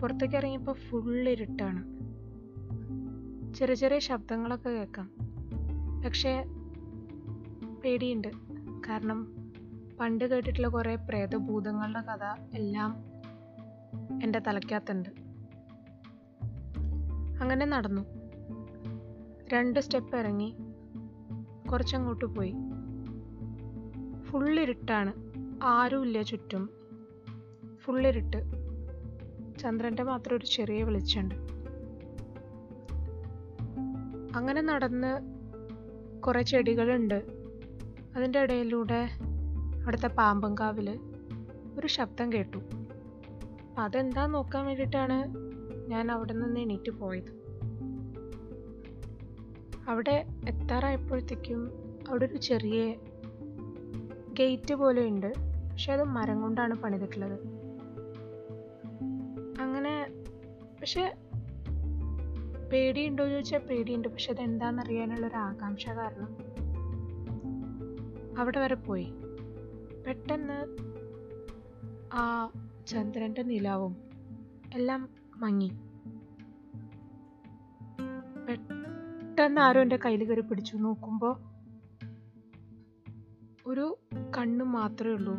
പുറത്തേക്ക് 0.01 0.35
ഇറങ്ങിയപ്പോൾ 0.35 0.71
ഫുൾ 0.71 1.29
ഇരുട്ടാണ്. 1.29 1.93
ചെറിയ 3.53 3.75
ചെറിയ 3.75 3.99
ശബ്ദങ്ങളൊക്കെ 3.99 4.69
കേൾക്കാം. 4.69 5.11
പക്ഷേ 6.05 6.45
പേടിയുണ്ട്. 7.83 8.27
കാരണം 8.87 9.27
പണ്ട് 9.99 10.25
കേട്ടിട്ടുള്ള 10.25 10.67
കുറേ 10.67 10.95
പ്രേതഭൂതങ്ങളുടെ 10.95 12.01
കഥ 12.01 12.23
എല്ലാം 12.53 12.95
എന്റെ 14.23 14.39
തലയ്ക്കകത്തുണ്ട്. 14.39 15.09
അങ്ങനെ 17.41 17.65
നടന്നു. 17.65 18.01
രണ്ട് 19.53 19.79
സ്റ്റെപ്പ് 19.79 20.15
ഇറങ്ങി. 20.15 20.55
കുറച്ചങ്ങോട്ട് 21.71 22.25
പോയി. 22.25 22.53
ഫുൾ 24.23 24.59
ആരുമില്ല 25.63 26.21
ചുറ്റും. 26.21 26.69
ഫുൾ 27.77 28.07
ഇരുട്ട്. 28.07 28.62
ചന്ദ്രന്റെ 29.63 30.03
മാത്രം 30.03 30.37
ഒരു 30.37 30.45
ചെറിയ 30.45 30.83
വെളിച്ചമുണ്ട്. 30.83 31.35
അങ്ങനെ 34.35 34.61
നടന്ന് 34.61 35.21
കുറേ 36.21 36.41
ചെടികളുണ്ട്. 36.41 37.23
അതിന്റെ 38.15 38.39
ഇടയിലൂടെ 38.39 39.09
അവിടുത്തെ 39.83 40.07
പാമ്പങ്കാവിൽ 40.07 40.99
ഒരു 41.79 41.87
ശബ്ദം 41.87 42.33
കേട്ടു. 42.33 42.57
അതെന്താ 43.77 44.25
നോക്കാൻ 44.25 44.65
വേണ്ടിയിട്ടാണ് 44.65 45.33
ഞാൻ 45.89 46.11
അവിടെ 46.11 46.33
നിന്ന് 46.33 46.59
എണീറ്റ് 46.59 46.91
പോയത്? 46.91 47.43
അവിടെ 49.87 50.25
എത്താറായപ്പോഴത്തേക്കും 50.49 51.71
അവിടെ 52.09 52.25
ഒരു 52.25 52.37
ചെറിയ 52.37 52.95
ഗേറ്റ് 54.39 54.73
പോലെ 54.73 55.07
ഉണ്ട്. 55.07 55.33
പക്ഷെ 55.71 55.93
അത് 55.93 56.03
മരം 56.03 56.41
കൊണ്ടാണ് 56.41 56.81
പണിതിട്ടുള്ളത്. 56.81 57.62
പക്ഷെ 60.83 61.17
പേടിയുണ്ടോ 62.71 63.23
എന്ന് 63.23 63.35
ചോദിച്ചാൽ 63.35 63.59
പേടിയുണ്ട്. 63.59 64.07
പക്ഷെ 64.07 64.31
അതെന്താണെന്ന് 64.31 64.83
അറിയാനുള്ള 64.83 65.27
ഒരു 65.27 65.35
ആകാംക്ഷ 65.35 65.89
കാരണം 65.89 66.37
അവിടെ 68.37 68.59
വരെ 68.59 68.75
പോയി. 68.75 69.07
പെട്ടെന്ന് 70.07 70.77
ആ 72.13 72.49
ചന്ദ്രന്റെ 72.87 73.43
നിലാവും 73.43 73.97
എല്ലാം 74.73 75.09
മങ്ങി. 75.37 75.71
പെട്ടെന്ന് 78.47 79.61
ആരോ 79.61 79.81
എന്റെ 79.81 79.97
കയ്യിൽ 79.97 80.23
കയറി 80.23 80.41
പിടിച്ചു. 80.41 80.75
നോക്കുമ്പോൾ 80.77 81.39
ഒരു 83.65 83.97
കണ്ണ് 84.37 84.65
മാത്രമേ 84.65 85.13
ഉള്ളൂ. 85.13 85.35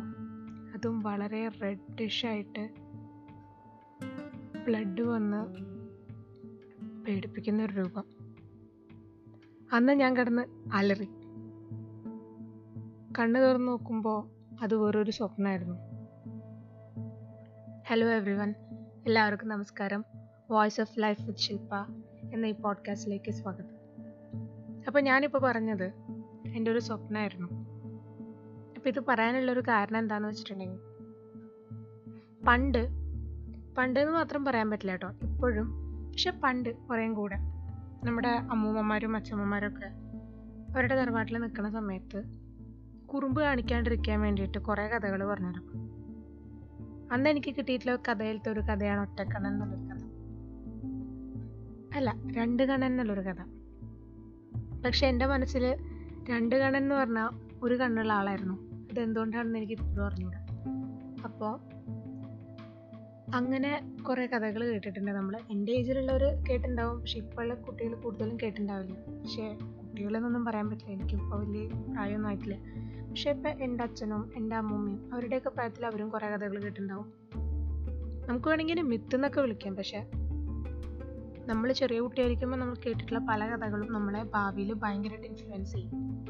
അതും 0.75 1.01
വളരെ 1.01 1.49
റെഡിഷ് 1.49 2.27
ആയിട്ട് 2.27 2.84
ബ്ലഡ് 4.65 5.03
വന്ന് 5.03 5.47
പേടിപ്പിക്കുന്ന 7.07 7.65
ഒരു 7.65 7.73
രൂപം. 7.73 8.05
അന്ന് 9.73 9.93
ഞാൻ 9.93 10.17
കിടന്ന് 10.17 10.43
അലറി. 10.73 11.05
കണ്ണു 13.19 13.41
തുറന്ന് 13.41 13.69
നോക്കുമ്പോൾ 13.69 14.31
അത് 14.63 14.75
വേറൊരു 14.75 15.11
സ്വപ്നമായിരുന്നു. 15.11 15.77
ഹലോ 17.87 18.09
എവ്രി 18.09 18.33
വൺ 18.33 18.55
എല്ലാവർക്കും 19.07 19.49
നമസ്കാരം. 19.49 20.05
Voice 20.51 20.81
of 20.81 21.01
life 21.01 21.23
with 21.23 21.39
Shilpa 21.39 21.75
എന്ന 22.33 22.47
ഈ 22.47 22.53
പോഡ്കാസ്റ്റിലേക്ക് 22.53 23.31
സ്വാഗതം. 23.31 23.75
അപ്പോൾ 24.87 25.01
ഞാനിപ്പോൾ 25.01 25.39
പറഞ്ഞത് 25.39 25.93
എന്റെ 26.47 26.71
ഒരു 26.71 26.79
സ്വപ്നമായിരുന്നു. 26.79 27.49
അപ്പോൾ 28.77 28.89
ഇത് 28.89 29.01
പറയാനുള്ളൊരു 29.09 29.61
കാരണം 29.61 29.99
എന്താണെന്ന് 29.99 30.29
വെച്ചിട്ടുണ്ടെങ്കിൽ 30.29 30.81
പണ്ട് 32.47 33.04
പണ്ട് 33.79 34.01
എന്ന് 34.01 34.13
മാത്രം 34.13 34.45
പറയാൻ 34.45 34.71
പറ്റില്ല 34.71 34.93
കേട്ടോ. 34.93 35.09
ഇപ്പോഴും. 35.23 35.69
പക്ഷെ 36.09 36.31
പണ്ട് 36.31 36.77
കുറേം 36.77 37.15
കൂടെ. 37.15 37.37
നമ്മുടെ 38.05 38.29
അമ്മൂമ്മമാരും 38.29 39.17
അച്ഛമ്മമാരും 39.17 39.69
ഒക്കെ 39.69 39.87
അവരുടെ 40.75 40.97
തറവാട്ടിൽ 40.97 41.39
നിൽക്കുന്ന 41.39 41.71
സമയത്ത് 41.71 42.23
കുറുമ്പ് 43.07 43.43
കാണിക്കാണ്ടിരിക്കാൻ 43.43 44.21
വേണ്ടിയിട്ട് 44.21 44.59
കുറേ 44.59 44.89
കഥകൾ 44.89 45.25
പറഞ്ഞിരുന്നു 45.25 45.95
അന്ന് 47.13 47.31
എനിക്ക് 47.31 47.55
കിട്ടിയിട്ടുള്ള 47.55 47.97
കഥയിലത്തെ 47.97 48.51
ഒരു 48.51 48.61
കഥയാണ് 48.61 49.01
ഒറ്റക്കണ്ണൻ 49.01 49.53
എന്നുള്ളൊരു 49.53 49.83
കഥ. 49.83 50.05
അല്ല 51.97 52.15
രണ്ട് 52.33 52.63
കണ്ണൻ 52.63 52.91
എന്നുള്ളൊരു 52.91 53.21
കഥ. 53.21 53.45
പക്ഷെ 54.85 55.07
എന്റെ 55.07 55.27
മനസ്സിൽ 55.27 55.77
രണ്ട് 56.31 56.57
കണ്ണൻ 56.57 56.83
എന്ന് 56.83 56.95
പറഞ്ഞാൽ 56.95 57.31
ഒരു 57.63 57.75
കണ്ണുള്ള 57.75 58.13
ആളായിരുന്നു. 58.13 58.89
ഇതെന്തുകൊണ്ടാണെന്ന് 58.91 59.59
എനിക്ക് 59.59 59.73
ഇപ്പോഴും 59.73 60.07
അറിഞ്ഞൂടാ. 60.07 60.47
അപ്പോൾ 61.25 61.74
അങ്ങനെ 63.35 63.97
കുറേ 64.09 64.27
കഥകൾ 64.27 64.65
കേട്ടിട്ടുണ്ട്. 64.65 65.11
നമ്മൾ 65.11 65.37
എന്റെ 65.51 65.73
ഏജിലുള്ളവർ 65.73 66.25
കേട്ടിട്ടുണ്ടാവും. 66.25 67.01
പക്ഷെ 67.01 67.19
ഇപ്പോഴുള്ള 67.19 67.55
കുട്ടികൾ 67.55 67.95
കൂടുതലും 67.95 68.37
കേട്ടിട്ടുണ്ടാവില്ല. 68.37 68.95
പക്ഷേ 68.95 69.55
കുട്ടികളെന്നൊന്നും 69.55 70.45
പറയാൻ 70.45 70.71
പറ്റില്ല. 70.71 70.93
എനിക്കിപ്പോൾ 70.93 71.47
വലിയ 71.47 71.69
പ്രായമൊന്നും 71.69 72.29
ആയിട്ടില്ല. 72.29 72.57
പക്ഷെ 73.11 73.31
ഇപ്പം 73.31 73.63
എന്റെ 73.63 73.85
അച്ഛനും 73.85 74.33
എന്റെ 74.37 74.57
അമ്മൂമ്മയും 74.57 75.15
അവരുടെയൊക്കെ 75.15 75.49
പ്രായത്തിൽ 75.49 75.87
അവരും 75.87 76.09
കുറേ 76.09 76.29
കഥകൾ 76.29 76.59
കേട്ടിട്ടുണ്ടാവും. 76.59 77.13
നമുക്ക് 78.29 78.49
വേണമെങ്കിൽ 78.49 78.83
മിത്ത് 78.83 79.15
എന്നൊക്കെ 79.15 79.41
വിളിക്കാം. 79.41 79.77
പക്ഷെ 79.77 80.07
നമ്മൾ 81.47 81.73
ചെറിയ 81.73 82.01
കുട്ടിയായിരിക്കുമ്പോൾ 82.01 82.57
നമ്മൾ 82.57 82.75
കേട്ടിട്ടുള്ള 82.75 83.19
പല 83.19 83.47
കഥകളും 83.47 83.93
നമ്മളെ 83.93 84.23
ഭാവിയിൽ 84.23 84.75
ഭയങ്കരമായിട്ട് 84.75 85.27
ഇൻഫ്ലുവൻസ് 85.27 85.73
ചെയ്യും. 85.73 86.25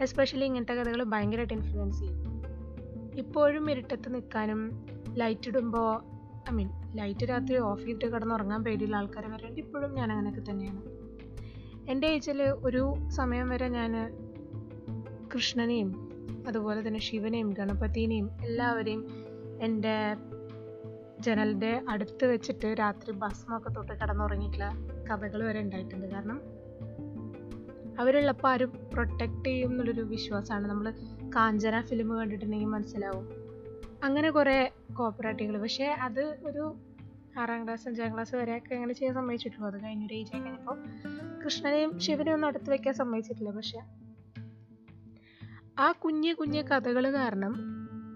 എസ്പെഷ്യലി 0.00 0.44
ഇങ്ങനത്തെ 0.44 0.72
കഥകൾ 0.72 1.04
ഭയങ്കരമായിട്ട് 1.04 1.54
ഇൻഫ്ലുവൻസ് 1.54 2.00
ചെയ്യും. 2.00 2.42
ഇപ്പോഴും 3.14 3.70
ഇരുട്ടത്ത് 3.70 4.14
നിൽക്കാനും 4.14 4.86
ലൈറ്റ് 5.12 5.48
ഇടുമ്പോൾ 5.48 6.13
ഐ 6.50 6.52
മീൻ 6.52 6.68
ലൈറ്റ് 6.94 7.28
രാത്രി 7.28 7.56
ഓഫ് 7.56 7.84
ചെയ്തിട്ട് 7.84 8.12
കിടന്നുറങ്ങാൻ 8.12 8.64
പേടിയുള്ള 8.64 8.96
ആൾക്കാരെ 8.96 9.28
വരെ 9.28 9.48
ഇപ്പോഴും 9.48 9.94
ഞാൻ 9.94 10.12
അങ്ങനെയൊക്കെ 10.12 10.50
തന്നെയാണ്. 10.50 10.82
എന്റെ 11.90 12.06
ഏജിൽ 12.06 12.42
ഒരു 12.42 12.94
സമയം 13.08 13.48
വരെ 13.48 13.68
ഞാൻ 13.68 13.92
കൃഷ്ണനെയും 15.34 16.10
അതുപോലെ 16.48 16.88
തന്നെ 16.88 17.00
ശിവനെയും 17.00 17.50
ഗണപതിനെയും 17.50 18.30
എല്ലാവരെയും 18.42 19.08
എന്റെ 19.60 20.16
ജനലിന്റെ 21.20 21.82
അടുത്ത് 21.88 22.24
വെച്ചിട്ട് 22.24 22.74
രാത്രി 22.78 23.12
ഭസ്മൊക്കെ 23.12 23.68
തൊട്ട് 23.68 23.92
കിടന്നുറങ്ങിയിട്ടുള്ള 23.92 24.68
കഥകൾ 25.10 25.44
വരെ 25.44 25.60
ഉണ്ടായിട്ടുണ്ട്. 25.60 26.06
കാരണം 26.06 26.40
അവരുള്ളപ്പോൾ 27.98 28.48
ആരും 28.48 28.72
പ്രൊട്ടക്റ്റ് 28.92 29.44
ചെയ്യും 29.44 29.70
എന്നുള്ളൊരു 29.70 30.00
വിശ്വാസമാണ്. 30.00 30.68
നമ്മൾ 30.68 30.90
കാഞ്ചന 31.36 31.80
ഫിലിം 31.80 32.16
കണ്ടിട്ടുണ്ടെങ്കിൽ 32.16 32.66
മനസ്സിലാവും. 32.66 33.43
അങ്ങനെ 34.04 34.30
കുറേ 34.30 34.70
കോപ്പറേറ്റീവുകൾ 34.92 35.62
പക്ഷേ 35.62 35.84
അത് 35.84 36.20
ഒരു 36.20 36.76
ആറാം 37.38 37.64
ക്ലാസ് 37.64 37.88
അഞ്ചാം 37.88 38.14
ക്ലാസ് 38.14 38.34
വരെയൊക്കെ 38.34 38.74
അങ്ങനെ 38.74 38.94
ചെയ്യാൻ 38.94 39.14
സമ്മതിച്ചിട്ടുള്ളൂ. 39.14 39.74
അത് 39.74 39.84
കഴിഞ്ഞൊരു 39.84 40.14
ഏജ് 40.14 40.32
കഴിഞ്ഞപ്പോൾ 40.32 40.84
കൃഷ്ണനെയും 41.44 42.00
ശിവനെയും 42.00 42.34
ഒന്നും 42.34 42.48
അടുത്ത് 42.48 42.70
വയ്ക്കാൻ 42.70 42.94
സമ്മതിച്ചിട്ടില്ല. 42.94 43.50
പക്ഷെ 43.50 43.80
ആ 45.78 45.92
കുഞ്ഞു 45.92 46.32
കുഞ്ഞു 46.32 46.62
കഥകൾ 46.62 47.12
കാരണം 47.12 47.54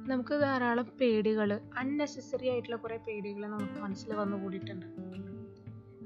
നമുക്ക് 0.08 0.40
ധാരാളം 0.40 0.84
പേടികൾ 1.00 1.60
അൺനെസസറി 1.78 2.48
ആയിട്ടുള്ള 2.48 2.76
കുറേ 2.76 2.96
പേടികൾ 2.96 3.46
നമുക്ക് 3.46 3.80
മനസ്സിൽ 3.80 4.14
വന്നു 4.14 4.36
കൂടിയിട്ടുണ്ട്. 4.36 4.86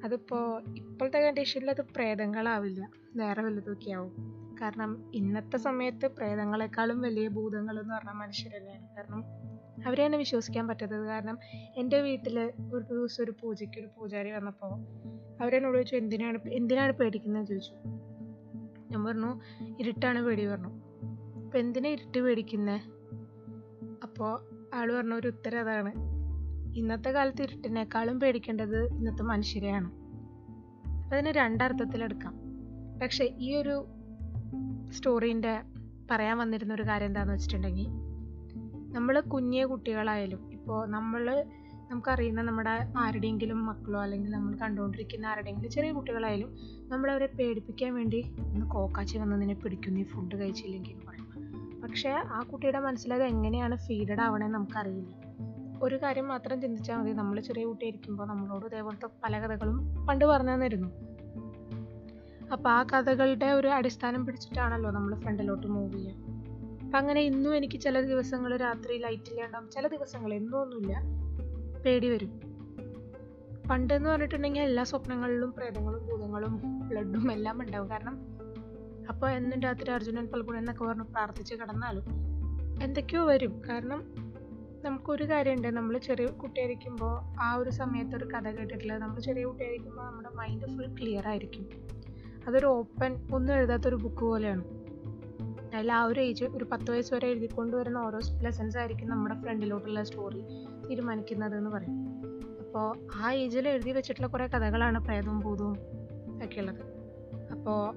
അതിപ്പോൾ 0.04 0.62
ഇപ്പോഴത്തെ 0.76 1.18
കണ്ടീഷനിൽ 1.18 1.70
അത് 1.70 1.80
പ്രേതങ്ങളാവില്ല. 1.80 2.90
വേറെ 3.16 3.42
വലുതൊക്കെ 3.42 3.90
ആവും. 3.90 4.42
കാരണം 4.60 5.12
ഇന്നത്തെ 5.14 5.56
സമയത്ത് 5.56 6.06
പ്രേതങ്ങളെക്കാളും 6.06 7.00
വലിയ 7.00 7.28
ഭൂതങ്ങൾ 7.28 7.80
എന്ന് 7.80 7.94
പറഞ്ഞാൽ 7.94 8.12
മനുഷ്യരല്ലേ. 8.12 8.78
കാരണം 8.96 9.24
അവരെ 9.86 10.06
തന്നെ 10.06 10.18
വിശ്വസിക്കാൻ 10.18 10.68
പറ്റാത്തത് 10.68 11.06
കാരണം 11.06 11.38
എന്റെ 11.76 12.00
വീട്ടിൽ 12.00 12.52
ഒരു 12.72 12.94
ദിവസം 12.94 13.24
ഒരു 13.24 13.34
പൂജയ്ക്ക് 13.40 13.80
ഒരു 13.80 13.88
പൂജാരി 13.96 14.30
വന്നപ്പോൾ 14.30 14.72
അവരെന്നോട് 15.42 15.76
ചോദിച്ചു 15.76 15.96
എന്തിനാണ് 15.96 16.38
എന്തിനാണ് 16.48 16.92
പേടിക്കുന്നത് 16.92 17.46
ചോദിച്ചു. 17.46 17.72
ഞാൻ 18.90 19.04
പറഞ്ഞു 19.04 19.40
ഇരുട്ടാണ് 19.80 20.22
പേടി 20.22 20.46
പറഞ്ഞു. 20.46 20.68
അപ്പം 21.44 21.58
എന്തിനാ 21.58 21.90
ഇരുട്ട് 21.90 22.18
പേടിക്കുന്നത് 22.18 22.80
അപ്പോൾ 24.02 24.32
ആൾ 24.74 24.92
പറഞ്ഞ 24.92 25.14
ഒരു 25.14 25.28
ഉത്തരം 25.28 25.60
അതാണ്. 25.60 25.92
ഇന്നത്തെ 26.76 27.10
കാലത്ത് 27.10 27.42
ഇരുട്ടിനേക്കാളും 27.42 28.20
പേടിക്കേണ്ടത് 28.20 28.86
ഇന്നത്തെ 28.86 29.22
മനുഷ്യരെയാണ്. 29.22 29.90
അതിന് 31.14 31.28
രണ്ടർത്ഥത്തിലെടുക്കാം 31.28 32.34
പക്ഷേ 33.02 33.24
ഈ 33.24 33.56
ഒരു 33.56 33.86
സ്റ്റോറീന്റെ 34.90 35.62
പറയാൻ 36.10 36.38
വന്നിരുന്ന 36.38 36.74
ഒരു 36.74 36.82
കാര്യം 36.82 37.06
എന്താണെന്ന് 37.06 37.34
വെച്ചിട്ടുണ്ടെങ്കിൽ 37.34 37.86
നമ്മൾ 38.92 39.20
കുഞ്ഞേ 39.20 39.64
കുട്ടികളായാലും 39.64 40.52
ഇപ്പോൾ 40.52 40.88
നമ്മൾ 40.88 41.44
നമുക്കറിയുന്ന 41.90 42.42
നമ്മുടെ 42.42 42.88
ആരുടെയെങ്കിലും 42.98 43.66
മക്കളോ 43.66 44.00
അല്ലെങ്കിൽ 44.00 44.30
നമ്മൾ 44.30 44.56
കണ്ടുകൊണ്ടിരിക്കുന്ന 44.56 45.26
ആരുടെയെങ്കിലും 45.26 45.70
ചെറിയ 45.70 45.92
കുട്ടികളായാലും 45.92 46.56
നമ്മളവരെ 46.88 47.26
പേടിപ്പിക്കാൻ 47.26 47.94
വേണ്ടി 47.94 48.34
ഒന്ന് 48.38 48.66
കോക്കാച്ചി 48.66 49.18
വന്ന് 49.18 49.40
നിന്നെ 49.40 49.54
പിടിക്കും 49.54 49.94
നീ 49.94 50.02
ഫുഡ് 50.02 50.36
കഴിച്ചില്ലെങ്കിൽ 50.36 50.96
പറയും 51.08 51.28
പക്ഷേ 51.82 52.10
ആ 52.10 52.40
കുട്ടിയുടെ 52.52 52.78
മനസ്സിലത് 52.78 53.22
എങ്ങനെയാണ് 53.22 53.76
ഫീഡഡ് 53.76 54.20
ആവണമെന്ന് 54.20 54.54
നമുക്കറിയില്ല. 54.54 55.12
ഒരു 55.82 56.02
കാര്യം 56.02 56.28
മാത്രം 56.28 56.60
ചിന്തിച്ചാൽ 56.60 56.96
മതി. 56.96 57.12
നമ്മൾ 57.12 57.40
ചെറിയ 57.40 57.64
കുട്ടിയായിരിക്കുമ്പോൾ 57.64 58.28
നമ്മളോട് 58.28 58.66
ഇതേപോലത്തെ 58.66 59.06
പല 59.24 59.40
കഥകളും 59.40 60.06
പണ്ട് 60.06 60.24
പറഞ്ഞു 60.24 60.54
തന്നിരുന്നു 60.54 60.88
അപ്പോൾ 62.52 62.68
ആ 62.70 62.82
കഥകളുടെ 62.82 63.46
ഒരു 63.46 63.68
അടിസ്ഥാനം 63.68 64.26
പിടിച്ചിട്ടാണല്ലോ 64.26 64.90
നമ്മൾ 64.90 65.14
ഫ്രണ്ടിലോട്ട് 65.14 65.66
മൂവ് 65.66 65.92
ചെയ്യുക 65.92 66.41
അപ്പം 66.92 67.00
അങ്ങനെ 67.00 67.20
ഇന്നും 67.20 67.56
എനിക്ക് 67.56 67.80
ചില 67.80 68.00
ദിവസങ്ങൾ 68.00 68.56
രാത്രി 68.56 68.98
ലൈറ്റ് 68.98 69.30
ഇല്ലാണ്ടാവും 69.30 69.70
ചില 69.70 69.86
ദിവസങ്ങൾ 69.86 70.34
എന്നൊന്നുമില്ല 70.34 71.02
പേടി 71.86 72.08
വരും. 72.08 72.40
പണ്ട് 73.70 73.94
എന്ന് 73.94 74.10
പറഞ്ഞിട്ടുണ്ടെങ്കിൽ 74.10 74.60
എല്ലാ 74.60 74.84
സ്വപ്നങ്ങളിലും 74.84 75.52
പ്രേതങ്ങളും 75.52 76.06
ഭൂതങ്ങളും 76.06 76.60
ബ്ലഡും 76.88 77.32
എല്ലാം 77.32 77.62
ഉണ്ടാവും. 77.62 77.90
കാരണം 77.90 78.20
അപ്പോൾ 79.08 79.30
എന്നും 79.30 79.60
രാത്രി 79.60 79.90
അർജുനൻ 79.90 80.26
പൽഗുണൻ 80.26 80.58
എന്നൊക്കെ 80.58 80.84
പറഞ്ഞ് 80.84 81.02
പ്രാർത്ഥിച്ച് 81.02 81.54
കിടന്നാലും 81.54 82.04
എന്തൊക്കെയോ 82.82 83.26
വരും. 83.26 83.62
കാരണം 83.68 84.14
നമുക്കൊരു 84.84 85.24
കാര്യമുണ്ട്. 85.24 85.68
നമ്മൾ 85.68 85.98
ചെറിയ 85.98 86.26
കുട്ടിയായിരിക്കുമ്പോൾ 86.26 87.42
ആ 87.42 87.54
ഒരു 87.54 87.70
സമയത്ത് 87.70 88.16
ഒരു 88.16 88.24
കഥ 88.24 88.50
കേട്ടിട്ടുള്ളത് 88.50 89.02
നമ്മൾ 89.02 89.20
ചെറിയ 89.20 89.44
കുട്ടിയായിരിക്കുമ്പോൾ 89.44 90.02
നമ്മുടെ 90.02 90.28
മൈൻഡ് 90.28 90.66
ഫുൾ 90.66 90.94
ക്ലിയർ 90.94 91.28
ആയിരിക്കും. 91.28 91.68
അതൊരു 92.48 92.66
ഓപ്പൺ 92.66 93.28
ഒന്നും 93.32 93.54
എഴുതാത്തൊരു 93.54 93.96
ബുക്ക് 93.96 94.20
പോലെയാണ്. 94.20 94.81
അതിൽ 95.74 95.92
ആ 95.92 96.04
ഒരു 96.04 96.20
ഏജ് 96.20 96.44
ഒരു 96.44 96.64
പത്ത് 96.64 96.90
വയസ്സ് 96.90 97.14
വരെ 97.14 97.28
എഴുതിക്കൊണ്ട് 97.28 97.76
വരുന്ന 97.76 97.98
ഓരോ 97.98 98.18
ലെസൺസ് 98.40 98.78
ആയിരിക്കും 98.78 99.08
നമ്മുടെ 99.08 99.42
ഫ്രണ്ടിലോട്ടുള്ള 99.42 100.02
സ്റ്റോറി 100.02 100.40
തീരുമാനിക്കുന്നത് 100.88 101.56
എന്ന് 101.56 101.70
പറയും. 101.70 102.12
അപ്പോൾ 102.60 103.08
ആ 103.14 103.32
ഏജിൽ 103.32 103.68
എഴുതി 103.68 103.90
വെച്ചിട്ടുള്ള 103.90 104.26
കുറേ 104.26 104.46
കഥകളാണ് 104.46 105.04
പ്രേതവും 105.04 105.40
ഭൂതവും 105.40 105.76
ഒക്കെ 106.44 106.60
ഉള്ളത്. 106.60 106.80
അപ്പോൾ 107.52 107.94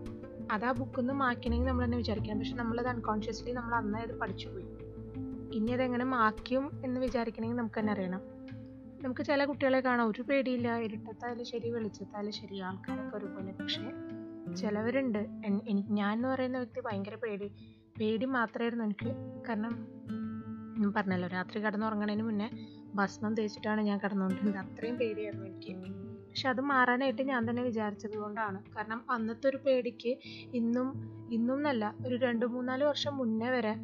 അത് 0.52 0.66
ആ 0.66 0.72
ബുക്കിൽ 0.72 1.00
നിന്ന് 1.00 1.14
മാറ്റണമെങ്കിൽ 1.14 1.68
നമ്മൾ 1.68 1.86
തന്നെ 1.86 1.98
വിചാരിക്കണം. 1.98 2.38
പക്ഷെ 2.38 2.56
നമ്മളത് 2.56 2.88
അൺകോൺഷ്യസ്ലി 2.88 3.52
നമ്മൾ 3.52 3.76
അന്നേ 3.76 4.00
അത് 4.00 4.20
പഠിച്ചു 4.20 4.48
പോയി. 4.48 4.66
ഇനി 5.54 5.72
അതെങ്ങനെ 5.72 6.06
മാക്കിയും 6.06 6.82
എന്ന് 6.86 7.02
വിചാരിക്കണമെങ്കിൽ 7.02 7.58
നമുക്ക് 7.58 7.80
തന്നെ 7.80 7.94
അറിയണം. 7.94 8.22
നമുക്ക് 9.04 9.22
ചില 9.22 9.46
കുട്ടികളെ 9.46 9.80
കാണാം. 9.80 10.10
ഒരു 10.10 10.22
പേടിയില്ല. 10.22 10.78
ഇരുട്ടത്തായാലും 10.78 11.46
ശരി 11.46 11.70
വെളിച്ചത്തായാലും 11.70 12.34
ശരി 12.34 12.60
ആൾക്കാരൊക്കെ 12.60 13.18
ഒരുപോലെ. 13.18 13.52
പക്ഷേ 13.52 13.82
ചിലവരുണ്ട്. 14.56 15.20
ഞാൻ 15.90 16.14
എന്ന് 16.14 16.28
പറയുന്ന 16.28 16.58
വ്യക്തി 16.58 16.82
ഭയങ്കര 16.82 17.16
പേടി. 17.16 17.48
പേടി 18.00 18.26
മാത്രമായിരുന്നു 18.26 18.86
എനിക്ക്. 18.86 19.12
കാരണം 19.50 19.74
ഞാൻ 20.80 20.94
പറഞ്ഞല്ലോ 20.94 21.28
രാത്രി 21.30 21.60
കിടന്നുറങ്ങണതിന് 21.60 22.24
മുന്നേ 22.24 22.50
ഭസ്മം 22.96 23.36
തേച്ചിട്ടാണ് 23.36 23.82
ഞാൻ 23.82 24.00
കിടന്നുകൊണ്ടിരുന്നത്. 24.04 24.58
അത്രയും 24.58 24.96
പേടിയായിരുന്നു 24.96 25.46
എനിക്ക്. 25.46 25.76
പക്ഷെ 26.30 26.50
അത് 26.50 26.62
മാറാനായിട്ട് 26.62 27.22
ഞാൻ 27.22 27.50
തന്നെ 27.50 27.64
വിചാരിച്ചത് 27.64 28.18
കൊണ്ടാണ്. 28.18 28.64
കാരണം 28.76 29.12
അന്നത്തെ 29.12 29.48
ഒരു 29.48 29.58
പേടിക്ക് 29.58 30.18
ഇന്നും 30.56 30.88
ഇന്നും 31.34 31.56
എന്നല്ല 31.56 31.96
ഒരു 32.08 32.16
രണ്ട് 32.16 32.46
മൂന്നാൽ 32.46 32.84
വർഷം 32.84 33.18
മുന്നേ 33.18 33.50
വരെ 33.50 33.76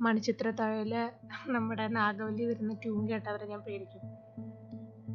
മണിച്ചിത്രത്താഴിലെ 0.00 1.12
നമ്മുടെ 1.46 1.88
നാഗവല്ലി 1.88 2.44
വരുന്ന 2.44 2.74
ട്യൂൺ 2.74 3.08
കേട്ടവരെ 3.08 3.46
ഞാൻ 3.46 3.60
പേടിക്കും. 3.60 4.00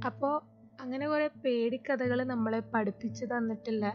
അപ്പോൾ 0.06 0.42
അങ്ങനെ 0.82 1.08
കുറേ 1.08 1.28
പേടിക്കഥകൾ 1.28 2.24
നമ്മളെ 2.24 2.60
പഠിപ്പിച്ചു 2.60 3.26
തന്നിട്ടുള്ള 3.26 3.86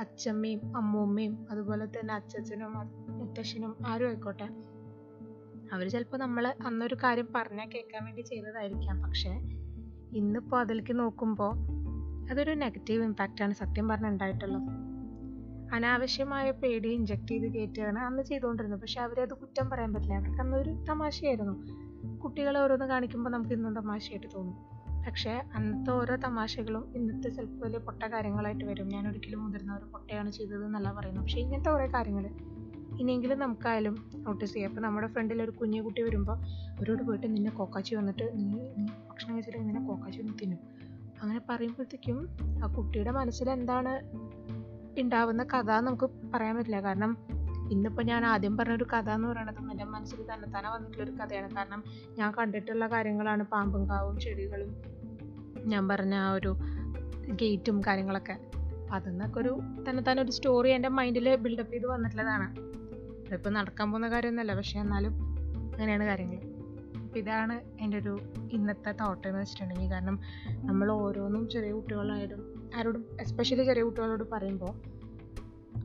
അച്ചമ്മയും 0.00 0.76
അമ്മൂമ്മയും 0.76 1.46
അതുപോലെ 1.50 1.86
തന്നെ 1.86 2.14
അച്ഛച്ചനും 2.14 2.72
മുത്തശ്ശനും 3.08 3.76
ആരും 3.86 4.06
ആയിക്കോട്ടെ. 4.06 4.48
അവർ 5.72 5.88
ചിലപ്പോൾ 5.88 6.16
നമ്മൾ 6.16 6.54
അന്നൊരു 6.66 6.94
കാര്യം 6.94 7.28
പറഞ്ഞാൽ 7.34 7.68
കേൾക്കാൻ 7.68 8.04
വേണ്ടി 8.04 8.20
ചെയ്തതായിരിക്കാം. 8.20 9.02
പക്ഷേ 9.02 9.30
ഇന്നിപ്പോൾ 10.12 10.60
അതിലേക്ക് 10.60 10.98
നോക്കുമ്പോൾ 10.98 11.56
അതൊരു 12.30 12.52
നെഗറ്റീവ് 12.52 13.04
ഇമ്പാക്റ്റാണ് 13.04 13.54
സത്യം 13.54 13.88
പറഞ്ഞാൽ 13.88 14.10
ഉണ്ടായിട്ടുള്ളത്. 14.10 14.62
അനാവശ്യമായ 15.74 16.50
പേടി 16.50 16.88
ഇഞ്ചക്ട് 16.88 17.26
ചെയ്ത് 17.26 17.52
കയറ്റുകയാണ് 17.52 17.98
അന്ന് 17.98 18.22
ചെയ്തുകൊണ്ടിരുന്നത്. 18.22 18.80
പക്ഷെ 18.80 19.00
അവരത് 19.00 19.34
കുറ്റം 19.34 19.70
പറയാൻ 19.70 19.94
പറ്റില്ല. 19.94 20.14
അവർക്ക് 20.14 20.40
അന്നൊരു 20.40 20.84
തമാശയായിരുന്നു. 20.88 21.66
കുട്ടികളെ 22.18 22.60
ഓരോന്ന് 22.60 22.84
കാണിക്കുമ്പോൾ 22.84 23.30
നമുക്ക് 23.30 23.54
ഇന്നും 23.54 23.74
തമാശയായിട്ട് 23.74 24.26
തോന്നും. 24.34 24.75
പക്ഷേ 25.06 25.42
അന്നത്തെ 25.54 25.90
ഓരോ 25.90 26.16
തമാശകളും 26.16 26.92
ഇന്നത്തെ 26.94 27.28
ചിലപ്പോൾ 27.28 27.66
വലിയ 27.66 27.78
പൊട്ട 27.78 28.02
കാര്യങ്ങളായിട്ട് 28.02 28.64
വരും. 28.64 28.88
ഞാൻ 28.88 29.08
ഒരിക്കലും 29.08 29.44
മുതിർന്ന 29.44 29.76
ഒരു 29.76 29.84
പൊട്ടയാണ് 29.84 30.30
ചെയ്തത് 30.30 30.64
എന്നല്ല 30.64 30.92
പറയുന്നത്. 30.92 31.24
പക്ഷേ 31.24 31.40
ഇങ്ങനത്തെ 31.40 31.70
കുറേ 31.70 31.86
കാര്യങ്ങൾ 31.86 32.30
ഇനിയെങ്കിലും 33.00 33.38
നമുക്കായാലും 33.38 34.10
നോട്ടീസ് 34.14 34.52
ചെയ്യാം. 34.52 34.70
അപ്പോൾ 34.70 34.80
നമ്മുടെ 34.80 35.06
ഫ്രണ്ടിൽ 35.06 35.42
ഒരു 35.42 35.50
കുഞ്ഞു 35.50 35.82
കുട്ടി 35.82 36.02
വരുമ്പോൾ 36.02 36.38
അവരോട് 36.78 37.02
പോയിട്ട് 37.02 37.36
നിന്നെ 37.36 37.50
കോക്കാച്ചി 37.50 37.94
വന്നിട്ട് 37.94 38.32
നീ 38.34 38.44
നീ 38.44 38.86
ഭക്ഷണം 39.10 39.34
കഴിച്ചിട്ട് 39.34 39.58
നിന്നെ 39.58 39.86
കോക്കാച്ചി 39.86 40.20
വന്ന് 40.20 40.32
തിന്നും. 40.42 40.58
അങ്ങനെ 41.22 41.40
പറയുമ്പോഴത്തേക്കും 41.48 42.28
ആ 42.64 42.66
കുട്ടിയുടെ 42.66 43.10
മനസ്സിൽ 43.10 43.50
എന്താണ് 43.50 43.92
ഉണ്ടാവുന്ന 45.00 45.42
കഥ 45.42 45.70
നമുക്ക് 45.70 46.10
പറയാൻ 46.34 46.56
പറ്റില്ല. 46.56 46.80
കാരണം 46.80 47.16
ഇന്നിപ്പോൾ 47.70 48.02
ഞാൻ 48.02 48.24
ആദ്യം 48.26 48.56
പറഞ്ഞൊരു 48.56 48.84
കഥ 48.84 49.10
എന്ന് 49.10 49.28
പറയുന്നത് 49.28 49.70
എന്റെ 49.70 49.84
മനസ്സിൽ 49.84 50.26
തന്നെത്താനെ 50.34 50.68
വന്നിട്ടുള്ളൊരു 50.70 51.10
കഥയാണ്. 51.10 51.56
കാരണം 51.56 51.84
ഞാൻ 52.18 52.32
കണ്ടിട്ടുള്ള 52.38 52.86
കാര്യങ്ങളാണ് 52.86 53.42
പാമ്പും 53.42 53.88
കാവും 53.90 54.20
ചെടികളും 54.20 54.95
ഞാൻ 55.66 55.88
പറഞ്ഞ 55.88 56.14
ആ 56.14 56.32
ഒരു 56.32 56.56
ഗേറ്റും 57.28 57.80
കാര്യങ്ങളൊക്കെ. 57.80 58.36
തന്നെ 58.96 59.38
ഒരു 59.38 59.60
തന്നെത്താനെ 59.88 60.22
ഒരു 60.22 60.30
സ്റ്റോറി 60.30 60.70
എന്റെ 60.70 60.88
മൈൻഡിൽ 60.88 61.36
ബിൽഡപ്പ് 61.36 61.72
ചെയ്ത് 61.72 61.86
വന്നിട്ടുള്ളതാണ്. 61.86 62.48
അതിപ്പോൾ 63.28 63.50
നടക്കാൻ 63.50 63.90
പോകുന്ന 63.90 64.08
കാര്യമൊന്നുമല്ല 64.08 64.54
പക്ഷേ 64.54 64.80
എന്നാലും 64.80 65.14
അങ്ങനെയാണ് 65.72 66.04
കാര്യങ്ങൾ 66.04 66.36
അപ്പം 67.00 67.18
ഇതാണ് 67.18 67.60
എന്റെ 67.80 67.98
ഒരു 67.98 68.18
ഇന്നത്തെ 68.52 68.92
തോട്ട് 68.92 69.28
എന്ന് 69.28 69.40
വെച്ചിട്ടുണ്ടെങ്കിൽ 69.40 69.92
കാരണം 69.92 70.20
നമ്മൾ 70.48 70.92
ഓരോന്നും 70.92 71.48
ചെറിയ 71.48 71.72
കുട്ടികളായാലും 71.72 72.70
ആരോടും 72.76 73.04
എസ്പെഷ്യലി 73.20 73.64
ചെറിയ 73.64 73.82
കുട്ടികളോട് 73.82 74.24
പറയുമ്പോൾ 74.32 74.72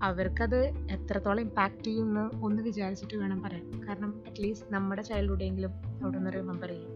അവർക്കത് 0.04 0.66
എത്രത്തോളം 0.66 1.42
ഇമ്പാക്റ്റ് 1.42 1.84
ചെയ്യുമെന്ന് 1.84 2.44
ഒന്ന് 2.44 2.64
വിചാരിച്ചിട്ട് 2.64 3.18
വേണം 3.18 3.42
പറയാൻ. 3.42 3.88
കാരണം 3.88 4.24
അറ്റ്ലീസ്റ്റ് 4.28 4.74
നമ്മുടെ 4.74 5.02
ചൈൽഡ്ഹുഡെങ്കിലും 5.02 5.72
അവിടെ 6.04 6.18
നിന്ന് 6.18 6.34
റിമെമ്പർ 6.34 6.70
ചെയ്യും 6.70 6.92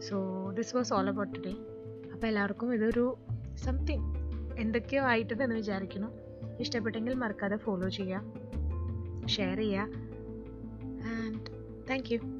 so 0.00 0.16
this 0.50 0.76
was 0.76 0.92
all 0.92 1.08
about 1.08 1.34
today 1.34 1.54
അപ്പോൾ 2.18 2.26
എല്ലാവർക്കും 2.26 2.74
ഇതൊരു 2.74 3.16
സംതിങ് 3.64 4.06
എന്തൊക്കെയോ 4.58 5.02
ആയിട്ടുണ്ടെന്ന് 5.04 5.54
വിചാരിക്കുന്നു. 5.54 6.08
ഇഷ്ടപ്പെട്ടെങ്കിൽ 6.60 7.14
മറക്കാതെ 7.14 7.56
ഫോളോ 7.56 7.88
ചെയ്യുക 7.88 8.22
ഷെയർ 9.26 9.56
ചെയ്യുക 9.56 9.80
ആൻഡ് 11.04 11.44
താങ്ക് 11.90 12.14
യു 12.14 12.37